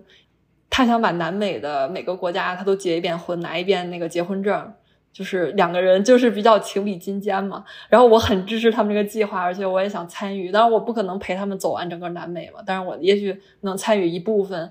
[0.68, 4.72] 他想把南美的每个国家他都结一遍婚，拿一遍那个结婚证。
[5.18, 10.52] 就是两个人就是比较情比金坚嘛，然后我很支持他们这个计划，而且我也想参与。
[10.52, 14.70] 当然我不可能陪他们走完整个南美嘛，但是我也许能参与一部分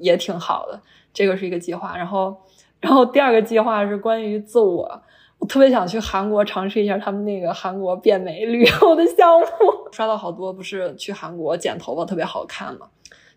[0.00, 0.80] 也挺好的。
[1.12, 1.96] 这个是一个计划。
[1.96, 2.36] 然后，
[2.78, 5.02] 然后第二个计划是关于自我，
[5.40, 9.46] 我特别想去韩国尝试一下他们那个韩国变美旅游的项目。
[9.90, 12.86] 刷到好多不是去韩国剪头发特别好看嘛。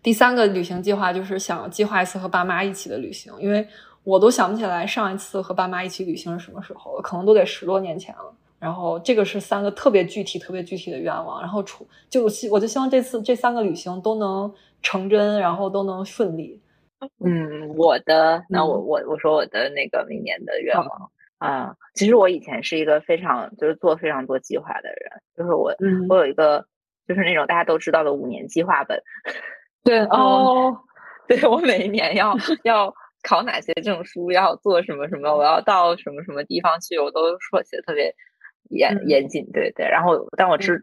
[0.00, 3.66] 第三个旅行计划就是想计划一次和爸妈一起的旅行，因为。
[4.04, 8.34] 我都想不起来上一次和爸妈一起旅行是什么时候了，可能都得十多年前了。
[8.58, 11.40] 然后这个是三个特别具体、特别具体的愿望。
[11.40, 16.60] 然后除就希，我就希望这次这三个旅行都能成真，然后都能顺利。
[17.24, 25.74] 嗯，我的那我我我说我的那个明年的愿望啊，其实我以前是一个非常就是做非常多计划的人，就是我
[26.08, 26.64] 我有一个
[27.08, 29.00] 就是那种大家都知道的五年计划本。
[29.82, 30.76] 对哦，
[31.26, 32.94] 对我每一年要 要。
[33.22, 38.14] 考哪些证书，要做什么什么，我要到什么什么地方去，我都说写的特别
[38.70, 39.86] 严严谨，对对。
[39.88, 40.82] 然后，但我是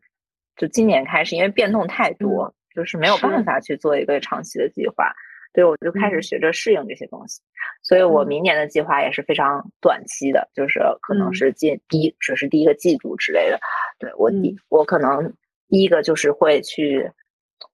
[0.56, 5.14] 就今年开始，因为变动太多，就是没有办法去做一个长期的计划，
[5.54, 7.42] 对我就开始学着适应这些东西。
[7.84, 13.60] 所以我明年的计划也是非常短期的，就是可能是进第一只是第一个季度之类的。
[14.00, 15.34] 对我第我可能
[15.68, 17.12] 第一个就是会去。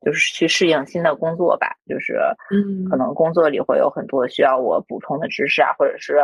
[0.05, 2.17] 就是去适应新的工作吧，就是，
[2.51, 6.19] 嗯，可能工作里会有很多需要我补充的知识啊，或者是，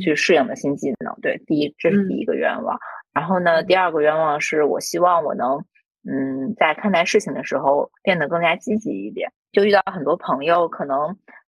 [0.00, 1.14] 去适应的新技能。
[1.20, 2.78] 对，第一，这是第一个愿望。
[3.12, 5.64] 然后呢，第二个愿望是我希望我能，
[6.08, 9.32] 嗯，在看待事情的时候变得更加积极一点。
[9.52, 11.16] 就遇到很多朋友，可能，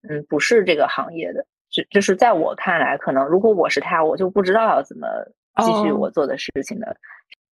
[0.07, 5.07] 嗯，不是这个行业的，就就是在我看来，可能如果我是他，我就不知道要怎么
[5.65, 6.95] 继续我做的事情的。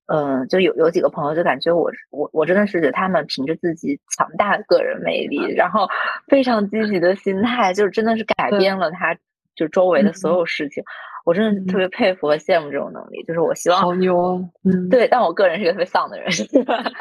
[0.07, 5.89] 嗯，就有有几个朋友就感觉我我我真的是他们凭着自己强大的个人魅力，然后
[6.29, 9.17] 非常积极的心态，就是真的是改变了他
[9.55, 10.85] 就周围的所有事情。
[11.25, 13.25] 我真的特别佩服和羡慕这种能力。
[13.25, 14.39] 就是我希望好牛啊！
[14.65, 16.29] 嗯，对，但我个人是一个特别丧的人，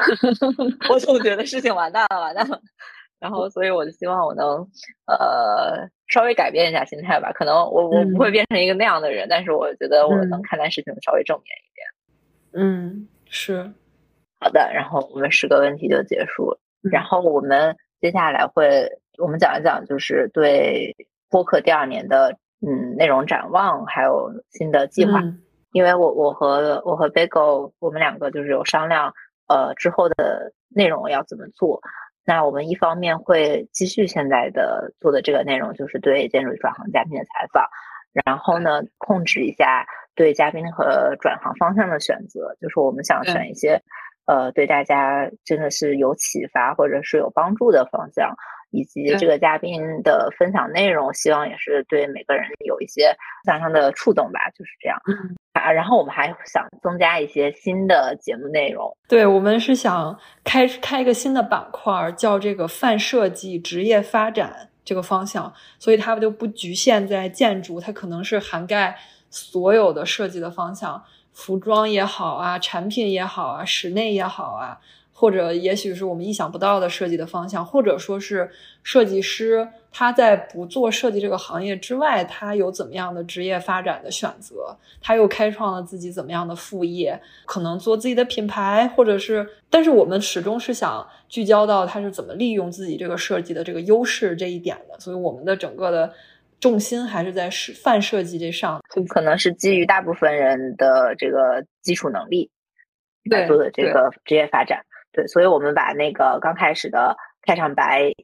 [0.88, 2.58] 我总觉得事情完蛋了，完蛋了。
[3.20, 4.66] 然后，所以我就希望我能
[5.06, 7.32] 呃稍微改变一下心态吧。
[7.32, 11.86] 可能我我不会变成一个那样的人，但是我觉得我能看待事情稍微正面一点。
[12.56, 13.72] 嗯，是
[14.38, 14.70] 好的。
[14.72, 16.60] 然后我们十个问题就结束了。
[16.82, 18.88] 然后我们接下来会，
[19.18, 20.94] 我们讲一讲，就是对
[21.28, 25.20] 播客第二年的嗯内容展望，还有新的计划。
[25.72, 29.12] 因为我我和我和 Bagel 我们两个就是有商量，
[29.48, 31.80] 呃之后的内容要怎么做。
[32.24, 37.68] 那我们一方面会继续现在的做的这个内容，就是对建筑转行嘉宾的采访。
[38.24, 39.84] 然后呢，控制一下
[40.14, 43.82] 对嘉宾和转行方向的选择，就是我们想选一些，
[44.26, 48.34] 呃，对大家真的是有启发或者是有帮助的方向，
[48.70, 53.10] 以及这个嘉宾的分享内容，希望也是对每个人有一些
[53.44, 54.98] 思想上的触动吧，就是这样。
[55.52, 58.96] 啊，然后我们还想增加一些新的节目内容。
[59.08, 64.70] 对，我们是想开开一个新的板块，叫这个泛设计职业发展。
[64.86, 68.94] 这个方向，所以它就不局限在建筑，它可能是涵盖
[69.34, 74.78] 所有的设计的方向，服装也好啊，产品也好啊，室内也好啊。
[75.16, 78.50] 或者也许是我们意想不到的设计的方向，或者说是
[78.82, 84.76] 设计师他在不做设计这个行业之外，他有怎么样的职业发展的选择？
[85.00, 87.18] 他又开创了自己怎么样的副业？
[87.46, 89.48] 可能做自己的品牌，或者是……
[89.70, 94.98] 但是我们始终是想聚焦到他是怎么利用自己这个设计的这个优势这一点的。
[94.98, 96.12] 所以我们的整个的
[96.64, 102.50] 重心还是在是泛设计这上，可能是基于大部分人的这个基础能力
[103.30, 104.80] 来做的这个职业发展。
[105.12, 108.14] 对，所以我们把那个刚开始的开场白，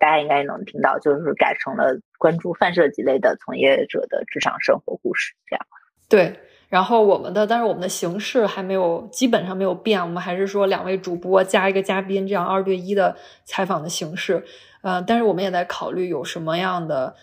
[0.00, 5.66] 大家应该能听到，就是改成了关注泛设计类的从业者的职场生活故事，这样。
[6.08, 6.40] 对，
[6.70, 13.14] 然后我们的，但是我们的形式还没有，基本上没有变，我们还是说两位主播加一个嘉宾这样二对一的
[13.44, 14.42] 采访的形式。
[14.80, 17.14] 呃，但是我们也在考虑有什么样的，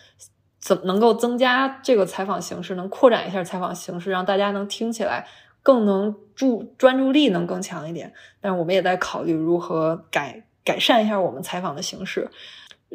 [0.60, 5.26] 怎么能够增加这个采访形式，能扩展一下采访形式，让大家能听起来。
[5.62, 12.30] 更能注专注力能更强一点，但是我们也在考虑如何改改善一下我们采访的形式。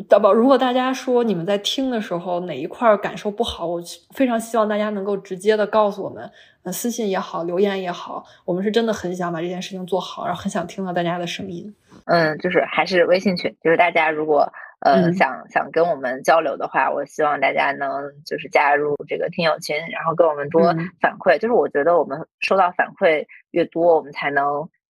[0.10, 3.80] 大宝，如果大家说你们在听的时候哪一块感受不好，我
[4.16, 6.28] 非常希望大家能够直接的告诉我们，
[6.74, 11.72] 私信也好，留言也好，我们是真的很想把这件事情做好，然后很想听到大家的声音。
[12.06, 14.52] 嗯，就是还是微信群，就是大家如果
[14.86, 17.90] 呃，想想跟我们交流的话，我希望大家能
[18.24, 20.62] 就是加入这个听友群，然后跟我们多
[21.02, 21.40] 反馈。
[21.40, 24.46] 就是我觉得我们收到反馈越多，我们才能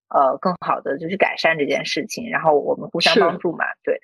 [0.09, 3.63] 呃更好的就是改善这件事情，然后我们互相帮助嘛。
[3.85, 4.01] 对，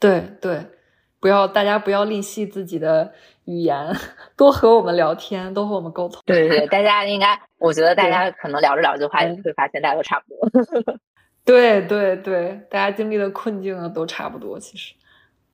[0.00, 0.66] 对对，
[1.20, 3.12] 不要大家不要吝惜自己的
[3.44, 3.94] 语言，
[4.36, 6.20] 多和我们聊天，多和我们沟通。
[6.26, 10.98] 对对对，大家应该，我觉得大家可能聊着聊着话，会发现大家都差不多。
[11.44, 14.94] 对对对，大家经历的困境啊都差不多，其实。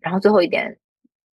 [0.00, 0.76] 然后最后一点，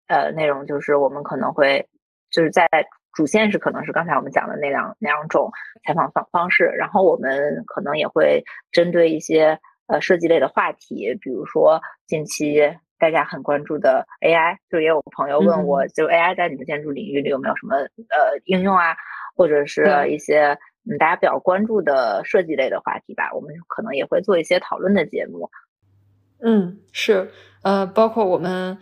[0.08, 1.88] 呃，内容就是我们可能会
[2.30, 2.68] 就是在
[3.14, 5.50] 主线是可能是刚才我们讲的那两两种
[5.84, 12.60] 采访方方式，然后我们可能也会针对一些呃设计类的话题，比如说近期
[12.98, 18.94] 大家很关注的 AI，就也有朋友问我，就 AI 在你们建筑领域里有没有什么呃应用啊，
[19.34, 20.58] 或者是一些。
[20.84, 25.50] 嗯，大家比较关注的设计类的话题吧，我们可能也会做一些讨论的节目。
[26.40, 27.30] 嗯，是，
[27.62, 28.76] 呃，包括我们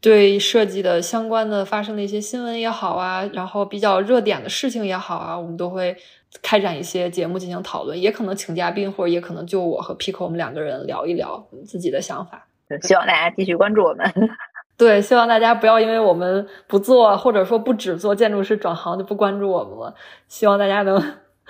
[0.00, 5.96] 对设计的相关的发生的一些新闻也好啊，然后比较热点的事情也好啊，我们都会
[6.40, 12.46] 开展一些节目进行讨论，也可能请嘉宾，或者也可能就我和 Pico 我们两个人聊一聊自己的想法。
[12.82, 14.08] 希望大家继续关注我们。
[14.78, 19.96] 对，希望大家不要因为我们不做，或者说不只做建筑师转行就不关注我们了。
[20.28, 21.02] 希望大家能。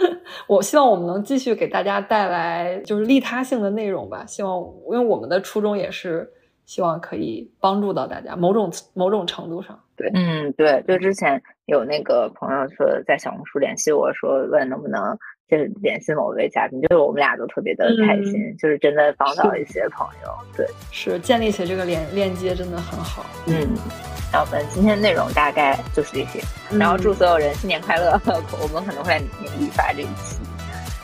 [0.47, 4.25] 我希望我们能继续给大家带来就是利他性的内容吧。
[4.27, 4.59] 希望，
[4.91, 6.29] 因为我们的初衷也是
[6.65, 9.79] 希望可以帮助到大家，某种某种程度上。
[9.97, 20.31] 对，嗯，对，就之前有那个朋友说在小红书联系我说问能不能就是联系某位嘉宾，就是我们俩都特别的开心，就是真的帮到一些朋友。
[20.57, 23.27] 对，是建立起这个连链接真的很好。
[23.47, 24.20] 嗯。
[24.33, 28.21] 那我们今天内容大概就是这些，然后祝所有人新年快乐！
[28.63, 30.37] 我们可能会在年底发这一期，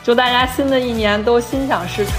[0.03, 2.15] 祝大家新的一年都心想事成。